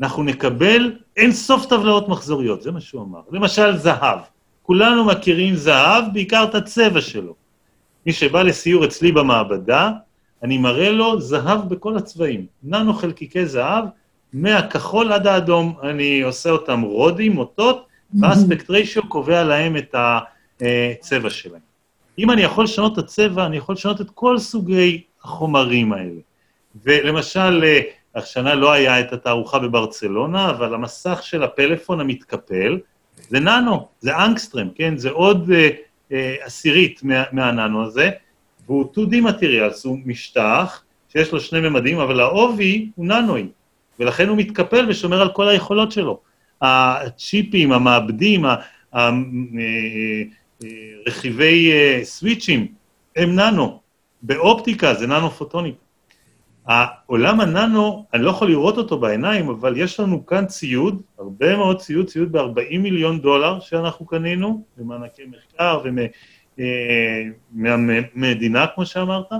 אנחנו 0.00 0.22
נקבל 0.22 0.92
אין 1.16 1.32
סוף 1.32 1.66
טבלאות 1.66 2.08
מחזוריות, 2.08 2.62
זה 2.62 2.72
מה 2.72 2.80
שהוא 2.80 3.02
אמר. 3.02 3.20
למשל, 3.30 3.76
זהב. 3.76 4.18
כולנו 4.62 5.04
מכירים 5.04 5.54
זהב, 5.54 6.04
בעיקר 6.12 6.44
את 6.44 6.54
הצבע 6.54 7.00
שלו. 7.00 7.34
מי 8.06 8.12
שבא 8.12 8.42
לסיור 8.42 8.84
אצלי 8.84 9.12
במעבדה, 9.12 9.92
אני 10.42 10.58
מראה 10.58 10.90
לו 10.90 11.20
זהב 11.20 11.68
בכל 11.68 11.96
הצבעים. 11.96 12.46
ננו 12.62 12.94
חלקיקי 12.94 13.46
זהב, 13.46 13.84
מהכחול 14.32 15.12
עד 15.12 15.26
האדום, 15.26 15.74
אני 15.82 16.20
עושה 16.20 16.50
אותם 16.50 16.80
רודים, 16.80 17.32
מוטות, 17.32 17.86
והאספקט 18.20 18.70
ריישיו 18.70 19.08
קובע 19.08 19.44
להם 19.44 19.76
את 19.76 19.94
הצבע 20.60 21.30
שלהם. 21.30 21.65
אם 22.18 22.30
אני 22.30 22.42
יכול 22.42 22.64
לשנות 22.64 22.92
את 22.92 22.98
הצבע, 22.98 23.46
אני 23.46 23.56
יכול 23.56 23.74
לשנות 23.74 24.00
את 24.00 24.10
כל 24.10 24.38
סוגי 24.38 25.02
החומרים 25.24 25.92
האלה. 25.92 26.20
ולמשל, 26.84 27.64
השנה 28.14 28.54
לא 28.54 28.72
היה 28.72 29.00
את 29.00 29.12
התערוכה 29.12 29.58
בברצלונה, 29.58 30.50
אבל 30.50 30.74
המסך 30.74 31.20
של 31.22 31.42
הפלאפון 31.42 32.00
המתקפל 32.00 32.78
זה 33.28 33.40
ננו, 33.40 33.88
זה 34.00 34.16
אנגסטרם, 34.16 34.68
כן? 34.74 34.96
זה 34.96 35.10
עוד 35.10 35.50
אה, 35.54 35.68
אה, 36.12 36.36
עשירית 36.40 37.02
מה, 37.02 37.22
מהננו 37.32 37.84
הזה, 37.84 38.10
והוא 38.66 38.92
2D 38.96 39.20
מטריאלס, 39.20 39.84
הוא 39.84 39.98
משטח 40.04 40.82
שיש 41.12 41.32
לו 41.32 41.40
שני 41.40 41.60
ממדים, 41.60 41.98
אבל 41.98 42.20
העובי 42.20 42.90
הוא 42.94 43.06
ננואי, 43.06 43.46
ולכן 44.00 44.28
הוא 44.28 44.36
מתקפל 44.36 44.86
ושומר 44.88 45.20
על 45.20 45.32
כל 45.32 45.48
היכולות 45.48 45.92
שלו. 45.92 46.20
הצ'יפים, 46.62 47.72
המעבדים, 47.72 48.44
הרכיבי 48.92 49.20
אה, 49.58 50.22
אה, 50.64 52.00
סוויצ'ים, 52.04 52.66
הם 53.16 53.34
ננו. 53.34 53.80
באופטיקה 54.22 54.94
זה 54.94 55.06
ננו 55.06 55.30
פוטונים. 55.30 55.74
העולם 56.66 57.40
הננו, 57.40 58.06
אני 58.14 58.22
לא 58.22 58.30
יכול 58.30 58.48
לראות 58.48 58.78
אותו 58.78 58.98
בעיניים, 58.98 59.48
אבל 59.48 59.76
יש 59.76 60.00
לנו 60.00 60.26
כאן 60.26 60.46
ציוד, 60.46 61.02
הרבה 61.18 61.56
מאוד 61.56 61.80
ציוד, 61.80 62.06
ציוד 62.06 62.32
ב-40 62.32 62.78
מיליון 62.78 63.20
דולר 63.20 63.60
שאנחנו 63.60 64.06
קנינו, 64.06 64.64
במענקי 64.76 65.22
מחקר 65.26 65.82
ומהמדינה, 67.54 68.60
אה, 68.60 68.66
כמו 68.66 68.86
שאמרת, 68.86 69.32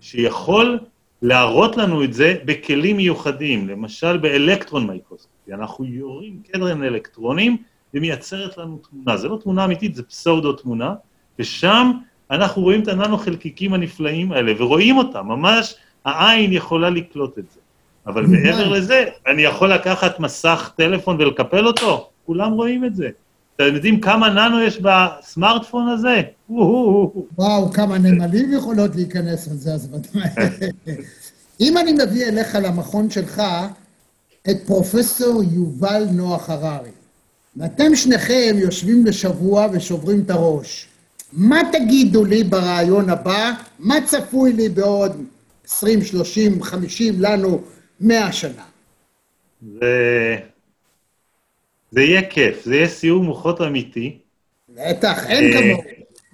שיכול 0.00 0.78
להראות 1.22 1.76
לנו 1.76 2.04
את 2.04 2.12
זה 2.12 2.34
בכלים 2.44 2.96
מיוחדים, 2.96 3.68
למשל 3.68 4.16
ב 4.16 4.24
electron 4.24 4.86
microscopy. 4.86 5.52
אנחנו 5.52 5.84
יורים 5.84 6.42
קרן 6.52 6.82
אלקטרונים 6.82 7.56
ומייצרת 7.94 8.58
לנו 8.58 8.78
תמונה. 8.90 9.16
זו 9.16 9.28
לא 9.28 9.38
תמונה 9.42 9.64
אמיתית, 9.64 9.94
זה 9.94 10.02
פסאודו-תמונה, 10.02 10.94
ושם 11.38 11.92
אנחנו 12.30 12.62
רואים 12.62 12.82
את 12.82 12.88
הננו-חלקיקים 12.88 13.74
הנפלאים 13.74 14.32
האלה, 14.32 14.52
ורואים 14.58 14.96
אותם, 14.96 15.26
ממש 15.26 15.74
העין 16.04 16.52
יכולה 16.52 16.90
לקלוט 16.90 17.38
את 17.38 17.44
זה. 17.54 17.60
אבל 18.06 18.26
מעבר 18.26 18.68
לזה, 18.68 19.04
אני 19.26 19.42
יכול 19.42 19.72
לקחת 19.72 20.20
מסך 20.20 20.70
טלפון 20.76 21.20
ולקפל 21.20 21.66
אותו? 21.66 22.10
כולם 22.26 22.52
רואים 22.52 22.84
את 22.84 22.96
זה. 22.96 23.08
אתם 23.56 23.74
יודעים 23.74 24.00
כמה 24.00 24.28
ננו 24.28 24.60
יש 24.60 24.80
בסמארטפון 24.80 25.88
הזה? 25.88 26.22
וואו, 27.38 27.72
כמה 27.72 27.98
נמלים 27.98 28.52
יכולות 28.52 28.96
להיכנס 28.96 29.48
לזה, 29.48 29.74
אז 29.74 29.94
ודאי. 29.94 30.28
אם 31.60 31.78
אני 31.78 31.92
מביא 31.92 32.26
אליך 32.26 32.58
למכון 32.62 33.10
שלך 33.10 33.42
את 34.50 34.56
פרופסור 34.66 35.42
יובל 35.52 36.04
נוח 36.12 36.50
הררי, 36.50 36.90
ואתם 37.56 37.94
שניכם 37.94 38.54
יושבים 38.58 39.06
לשבוע 39.06 39.66
ושוברים 39.72 40.22
את 40.24 40.30
הראש, 40.30 40.86
מה 41.32 41.60
תגידו 41.72 42.24
לי 42.24 42.44
ברעיון 42.44 43.10
הבא? 43.10 43.52
מה 43.78 43.94
צפוי 44.06 44.52
לי 44.52 44.68
בעוד 44.68 45.24
20, 45.64 46.02
30, 46.02 46.62
50, 46.62 47.14
לנו 47.18 47.62
100 48.00 48.32
שנה? 48.32 48.62
זה... 49.80 50.36
זה 51.90 52.02
יהיה 52.02 52.22
כיף, 52.30 52.64
זה 52.64 52.76
יהיה 52.76 52.88
סיור 52.88 53.24
מוחות 53.24 53.60
אמיתי. 53.60 54.18
בטח, 54.68 55.26
אין 55.26 55.52
אה, 55.52 55.62
כמוך, 55.62 55.84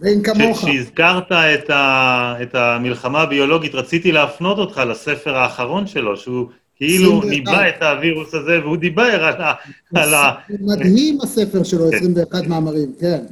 ואין 0.00 0.22
כמוך. 0.22 0.58
כשהזכרת 0.58 1.32
את, 1.32 1.70
ה, 1.70 2.34
את 2.42 2.54
המלחמה 2.54 3.20
הביולוגית, 3.22 3.74
רציתי 3.74 4.12
להפנות 4.12 4.58
אותך 4.58 4.82
לספר 4.88 5.36
האחרון 5.36 5.86
שלו, 5.86 6.16
שהוא 6.16 6.46
כאילו 6.78 7.22
ניבא 7.24 7.68
את 7.68 7.82
הווירוס 7.82 8.34
הזה, 8.34 8.60
והוא 8.60 8.76
דיבר 8.76 9.24
על 9.24 9.42
ה... 9.42 9.54
על 9.94 10.14
ה... 10.14 10.34
מדהים 10.60 11.18
הספר 11.20 11.62
שלו, 11.62 11.88
21 11.88 12.42
כן. 12.42 12.48
מאמרים, 12.48 12.92
כן. 13.00 13.24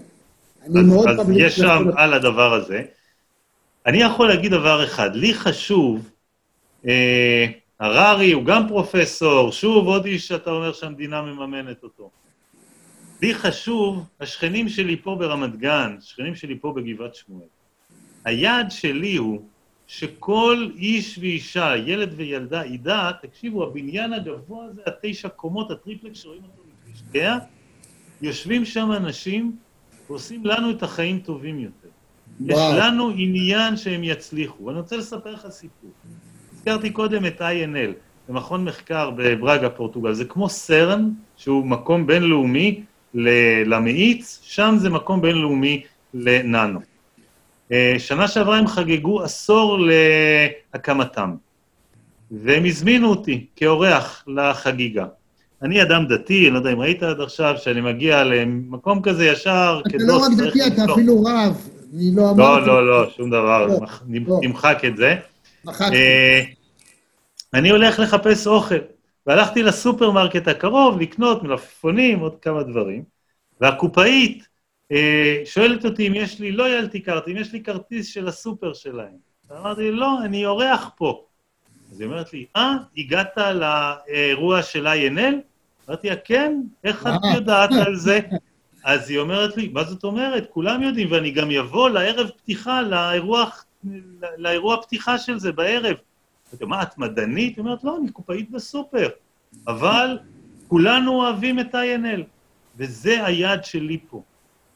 אני 0.65 0.83
מאוד 0.83 1.09
אז 1.09 1.31
יש 1.37 1.57
שם 1.57 1.85
על 1.97 2.15
הדבר 2.15 2.55
הזה. 2.55 2.83
אני 3.87 4.03
יכול 4.03 4.29
להגיד 4.29 4.51
דבר 4.51 4.85
אחד, 4.85 5.11
לי 5.15 5.35
חשוב, 5.35 6.11
אה, 6.89 7.47
הררי 7.81 8.33
הוא 8.33 8.45
גם 8.45 8.69
פרופסור, 8.69 9.53
שוב 9.53 9.87
עוד 9.87 10.05
איש 10.05 10.29
שאתה 10.29 10.51
אומר 10.51 10.73
שהמדינה 10.73 11.23
מממנת 11.23 11.83
אותו. 11.83 12.11
לי 13.23 13.35
חשוב, 13.35 14.05
השכנים 14.21 14.69
שלי 14.69 14.97
פה 14.97 15.17
ברמת 15.19 15.57
גן, 15.57 15.97
השכנים 15.99 16.35
שלי 16.35 16.59
פה 16.61 16.73
בגבעת 16.77 17.15
שמואל. 17.15 17.47
היעד 18.25 18.71
שלי 18.71 19.17
הוא 19.17 19.43
שכל 19.87 20.69
איש 20.77 21.19
ואישה, 21.19 21.77
ילד 21.77 22.13
וילדה, 22.17 22.67
ידע, 22.67 23.11
תקשיבו, 23.23 23.67
הבניין 23.67 24.13
הגבוה 24.13 24.65
הזה, 24.65 24.83
התשע 24.87 25.29
קומות, 25.29 25.71
הטריפלקס 25.71 26.19
שרואים 26.19 26.43
אותו 26.43 26.63
מכביש 26.69 27.03
גאה, 27.13 27.39
יושבים 28.23 28.65
שם 28.65 28.93
אנשים 28.93 29.57
ועושים 30.09 30.47
לנו 30.47 30.71
את 30.71 30.83
החיים 30.83 31.19
טובים 31.19 31.59
יותר. 31.59 31.89
וואו. 32.41 32.73
יש 32.73 32.79
לנו 32.79 33.11
עניין 33.17 33.77
שהם 33.77 34.05
יצליחו. 34.05 34.65
ואני 34.65 34.79
רוצה 34.79 34.97
לספר 34.97 35.33
לך 35.33 35.49
סיפור. 35.49 35.91
הזכרתי 36.53 36.91
קודם 36.91 37.27
את 37.27 37.41
INL, 37.41 37.93
זה 38.27 38.33
מכון 38.33 38.65
מחקר 38.65 39.11
בברגה, 39.11 39.71
פורטוגל. 39.71 40.13
זה 40.13 40.25
כמו 40.25 40.49
סרן, 40.49 41.11
שהוא 41.37 41.67
מקום 41.67 42.07
בינלאומי 42.07 42.85
למאיץ, 43.67 44.41
שם 44.43 44.75
זה 44.79 44.91
מקום 44.91 45.21
בינלאומי 45.21 45.83
לננו. 46.15 46.81
אה, 47.73 47.95
שנה 47.99 48.29
שעברה 48.29 48.59
הם 48.59 48.67
חגגו 48.67 49.23
עשור 49.23 49.79
להקמתם, 50.75 51.35
והם 52.31 52.65
הזמינו 52.65 53.09
אותי 53.09 53.47
כאורח 53.57 54.25
לחגיגה. 54.27 55.07
אני 55.63 55.83
אדם 55.83 56.07
דתי, 56.07 56.47
אני 56.47 56.51
לא 56.51 56.59
יודע 56.59 56.73
אם 56.73 56.81
ראית 56.81 57.03
עד 57.03 57.21
עכשיו, 57.21 57.55
שאני 57.59 57.81
מגיע 57.81 58.25
למקום 58.25 59.03
כזה 59.03 59.27
ישר, 59.27 59.81
אתה 59.87 59.97
לא 60.01 60.17
רק 60.17 60.33
דתי, 60.39 60.67
אתה 60.67 60.93
אפילו 60.93 61.23
רב. 61.23 61.69
אני 61.95 62.11
לא, 62.15 62.23
לא 62.23 62.31
אמרתי... 62.31 62.67
לא, 62.67 62.87
לא, 62.87 63.03
לא, 63.03 63.11
שום 63.17 63.31
דבר, 63.31 63.67
לא, 63.67 63.79
נמחק 64.43 64.79
את 64.87 64.97
זה. 64.97 65.17
אה, 65.81 66.43
אני 67.55 67.71
הולך 67.71 67.99
לחפש 67.99 68.47
אוכל, 68.47 68.79
והלכתי 69.27 69.63
לסופרמרקט 69.63 70.49
הקרוב 70.49 71.01
לקנות 71.01 71.43
מלפפונים, 71.43 72.19
עוד 72.19 72.37
כמה 72.43 72.63
דברים, 72.63 73.03
והקופאית 73.61 74.47
שואלת 75.45 75.85
אותי 75.85 76.09
אם 76.09 76.15
יש 76.15 76.41
לי, 76.41 76.53
לא 76.53 76.79
ילתי 76.79 77.03
כרטיס, 77.03 77.35
אם 77.35 77.41
יש 77.41 77.53
לי 77.53 77.63
כרטיס 77.63 78.07
של 78.07 78.29
הסופר 78.29 78.75
שלהם. 78.75 79.17
אמרתי, 79.53 79.91
לא, 79.91 80.25
אני 80.25 80.47
אורח 80.47 80.91
פה. 80.97 81.25
אז 81.93 82.01
היא 82.01 82.09
אומרת 82.09 82.33
לי, 82.33 82.47
אה, 82.57 82.73
הגעת 82.97 83.39
לאירוע 83.39 84.63
של 84.63 84.87
INL? 84.87 85.35
אמרתי 85.89 86.11
לה, 86.11 86.17
כן, 86.17 86.61
איך 86.85 87.03
את 87.03 87.25
אה. 87.25 87.35
יודעת 87.35 87.71
על 87.87 87.97
זה? 87.97 88.21
אז 88.85 89.11
היא 89.11 89.19
אומרת 89.19 89.57
לי, 89.57 89.69
מה 89.69 89.85
זאת 89.85 90.05
אומרת? 90.05 90.47
כולם 90.51 90.83
יודעים, 90.83 91.13
ואני 91.13 91.31
גם 91.31 91.51
אבוא 91.51 91.91
לערב 91.91 92.31
פתיחה, 92.37 92.83
לאירוע, 92.83 93.45
לאירוע 94.37 94.83
פתיחה 94.83 95.19
של 95.19 95.39
זה 95.39 95.53
בערב. 95.53 95.97
אמרתי, 96.53 96.65
מה, 96.65 96.83
את 96.83 96.99
מדענית? 96.99 97.57
היא 97.57 97.63
אומרת, 97.63 97.85
לא, 97.85 97.97
אני 97.99 98.11
קופאית 98.11 98.51
בסופר, 98.51 99.09
אבל 99.67 100.19
כולנו 100.69 101.13
אוהבים 101.13 101.61
את 101.61 101.75
INL. 101.75 102.23
וזה 102.77 103.27
היעד 103.27 103.65
שלי 103.65 103.99
פה, 104.11 104.23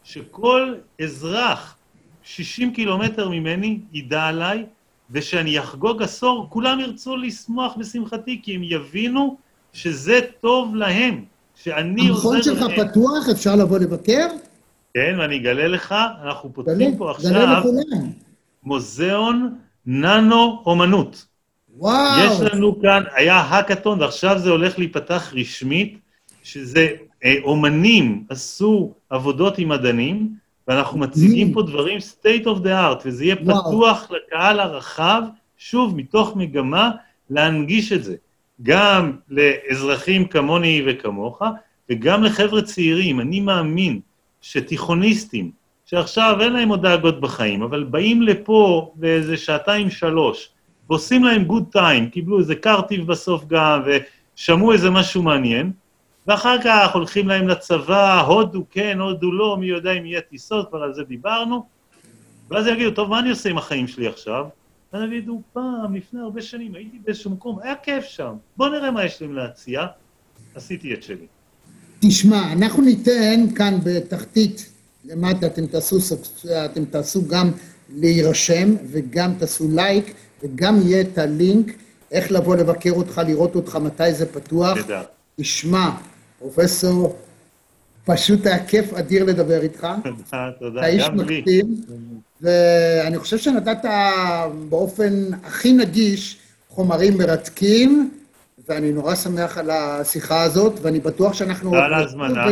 שכל 0.04 0.74
אזרח 1.02 1.76
60 2.22 2.72
קילומטר 2.72 3.28
ממני 3.28 3.78
ידע 3.92 4.22
עליי, 4.22 4.64
ושאני 5.10 5.58
אחגוג 5.58 6.02
עשור, 6.02 6.46
כולם 6.50 6.80
ירצו 6.80 7.16
לשמוח 7.16 7.76
בשמחתי, 7.76 8.40
כי 8.42 8.54
הם 8.54 8.62
יבינו 8.64 9.36
שזה 9.72 10.20
טוב 10.40 10.74
להם, 10.74 11.24
שאני 11.54 12.08
עוזר 12.08 12.28
המכון 12.28 12.34
להם. 12.34 12.42
שלך 12.42 12.88
פתוח, 12.90 13.28
אפשר 13.32 13.56
לבוא 13.56 13.78
לבקר? 13.78 14.26
כן, 14.94 15.16
ואני 15.18 15.36
אגלה 15.36 15.68
לך, 15.68 15.94
אנחנו 16.22 16.52
פותחים 16.52 16.96
פה 16.96 17.10
עכשיו. 17.10 17.62
מוזיאון 18.62 19.54
ננו-אומנות. 19.86 21.26
וואו, 21.76 22.20
יש 22.20 22.40
לנו 22.40 22.80
כאן, 22.80 23.02
היה 23.14 23.36
האקתון, 23.36 24.00
ועכשיו 24.00 24.38
זה 24.38 24.50
הולך 24.50 24.78
להיפתח 24.78 25.32
רשמית, 25.36 25.98
שזה 26.42 26.88
אומנים 27.42 28.24
עשו 28.28 28.94
עבודות 29.10 29.58
עם 29.58 29.68
מדענים, 29.68 30.28
ואנחנו 30.68 30.98
מציגים 30.98 31.52
פה 31.52 31.62
דברים 31.62 31.98
state 31.98 32.44
of 32.44 32.64
the 32.64 32.68
art, 32.68 33.02
וזה 33.04 33.24
יהיה 33.24 33.36
וואו. 33.42 33.60
פתוח 33.60 34.10
לקהל 34.10 34.60
הרחב, 34.60 35.22
שוב, 35.58 35.96
מתוך 35.96 36.36
מגמה 36.36 36.90
להנגיש 37.30 37.92
את 37.92 38.04
זה, 38.04 38.16
גם 38.62 39.12
לאזרחים 39.28 40.24
כמוני 40.24 40.82
וכמוך, 40.86 41.42
וגם 41.90 42.22
לחבר'ה 42.22 42.62
צעירים. 42.62 43.20
אני 43.20 43.40
מאמין 43.40 44.00
שתיכוניסטים, 44.40 45.50
שעכשיו 45.86 46.38
אין 46.40 46.52
להם 46.52 46.68
עוד 46.68 46.82
דאגות 46.82 47.20
בחיים, 47.20 47.62
אבל 47.62 47.84
באים 47.84 48.22
לפה 48.22 48.92
באיזה 48.94 49.36
שעתיים-שלוש, 49.36 50.48
ועושים 50.90 51.24
להם 51.24 51.44
גוד 51.44 51.64
טיים, 51.72 52.10
קיבלו 52.10 52.38
איזה 52.38 52.54
קרטיב 52.54 53.06
בסוף 53.06 53.44
גם, 53.46 53.82
ושמעו 54.36 54.72
איזה 54.72 54.90
משהו 54.90 55.22
מעניין, 55.22 55.72
ואחר 56.26 56.62
כך 56.64 56.94
הולכים 56.94 57.28
להם 57.28 57.48
לצבא, 57.48 58.20
הודו 58.20 58.64
כן, 58.70 58.98
הודו 59.00 59.32
לא, 59.32 59.56
מי 59.60 59.66
יודע 59.66 59.92
אם 59.92 60.06
יהיה 60.06 60.20
טיסות, 60.20 60.68
כבר 60.68 60.82
על 60.82 60.94
זה 60.94 61.02
דיברנו, 61.02 61.66
ואז 62.50 62.66
הם 62.66 62.74
יגידו, 62.74 62.90
טוב, 62.90 63.10
מה 63.10 63.18
אני 63.18 63.30
עושה 63.30 63.50
עם 63.50 63.58
החיים 63.58 63.88
שלי 63.88 64.06
עכשיו? 64.06 64.46
ואז 64.92 65.02
יגידו, 65.02 65.42
פעם, 65.52 65.94
לפני 65.94 66.20
הרבה 66.20 66.42
שנים, 66.42 66.74
הייתי 66.74 66.98
באיזשהו 67.04 67.30
מקום, 67.30 67.58
היה 67.62 67.74
כיף 67.74 68.04
שם, 68.04 68.32
בוא 68.56 68.68
נראה 68.68 68.90
מה 68.90 69.04
יש 69.04 69.22
להם 69.22 69.34
להציע. 69.34 69.86
עשיתי 70.54 70.94
את 70.94 71.02
שלי. 71.02 71.26
תשמע, 72.00 72.52
אנחנו 72.52 72.82
ניתן 72.82 73.54
כאן 73.54 73.78
בתחתית 73.84 74.72
למטה, 75.04 75.46
אתם 75.46 75.66
תעשו, 75.66 75.96
אתם 76.64 76.84
תעשו 76.84 77.28
גם 77.28 77.50
להירשם 77.94 78.74
וגם 78.90 79.34
תעשו 79.38 79.68
לייק 79.70 80.14
וגם 80.42 80.80
יהיה 80.82 81.00
את 81.00 81.18
הלינק 81.18 81.66
איך 82.10 82.32
לבוא 82.32 82.56
לבקר 82.56 82.90
אותך, 82.90 83.20
לראות 83.26 83.54
אותך, 83.54 83.76
מתי 83.76 84.14
זה 84.14 84.32
פתוח. 84.32 84.82
תדע. 84.82 85.02
תשמע, 85.40 85.90
פרופסור, 86.40 87.16
פשוט 88.04 88.46
היה 88.46 88.66
כיף 88.66 88.92
אדיר 88.92 89.24
לדבר 89.24 89.62
איתך. 89.62 89.86
תודה, 90.04 90.50
תודה, 90.58 90.80
אתה 90.80 90.86
איש. 90.86 91.08
מקסים, 91.08 91.74
ואני 92.40 93.18
חושב 93.18 93.38
שנתת 93.38 93.88
באופן 94.68 95.12
הכי 95.44 95.72
נגיש 95.72 96.38
חומרים 96.68 97.18
מרתקים, 97.18 98.10
ואני 98.68 98.92
נורא 98.92 99.14
שמח 99.14 99.58
על 99.58 99.70
השיחה 99.70 100.42
הזאת, 100.42 100.72
ואני 100.82 101.00
בטוח 101.00 101.32
שאנחנו... 101.32 101.70
תודה 101.70 101.84
על 101.84 101.94
ההזמנה. 101.94 102.46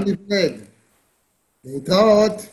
להתראות. 1.65 2.47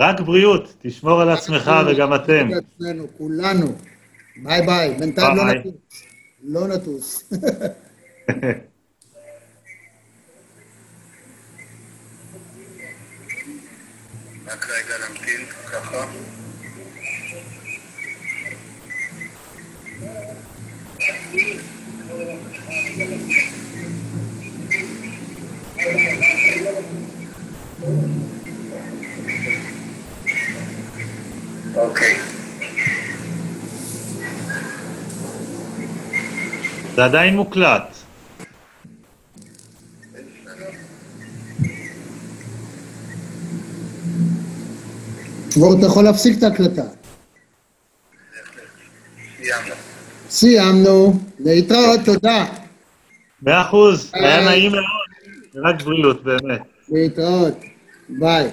רק 0.00 0.20
בריאות, 0.20 0.74
תשמור 0.82 1.20
על 1.22 1.30
עצמך 1.30 1.70
וגם 1.86 2.14
אתם. 2.14 2.48
לעצמנו, 2.48 3.06
כולנו. 3.18 3.66
ביי 4.42 4.66
ביי. 4.66 4.94
בינתיים 4.98 5.36
לא. 5.36 5.44
נטוס. 5.54 5.74
לא 6.42 6.68
נטוס. 6.68 7.30
רק 14.48 14.66
רגע 14.68 14.94
נמתין, 15.08 15.46
ככה. 15.72 16.04
אוקיי. 31.76 32.16
זה 36.94 37.04
עדיין 37.04 37.36
מוקלט. 37.36 37.97
דבור, 45.58 45.78
אתה 45.78 45.86
יכול 45.86 46.04
להפסיק 46.04 46.38
את 46.38 46.42
ההקלטה. 46.42 46.82
סיימנו. 49.36 49.74
סיימנו. 50.30 51.20
להתראות, 51.38 52.00
תודה. 52.04 52.44
מאה 53.42 53.62
אחוז, 53.62 54.10
היה. 54.14 54.44
נעים 54.44 54.72
מאוד. 54.72 55.64
רק 55.64 55.82
בריאות, 55.82 56.24
באמת. 56.24 56.60
להתראות. 56.88 57.54
ביי. 58.08 58.50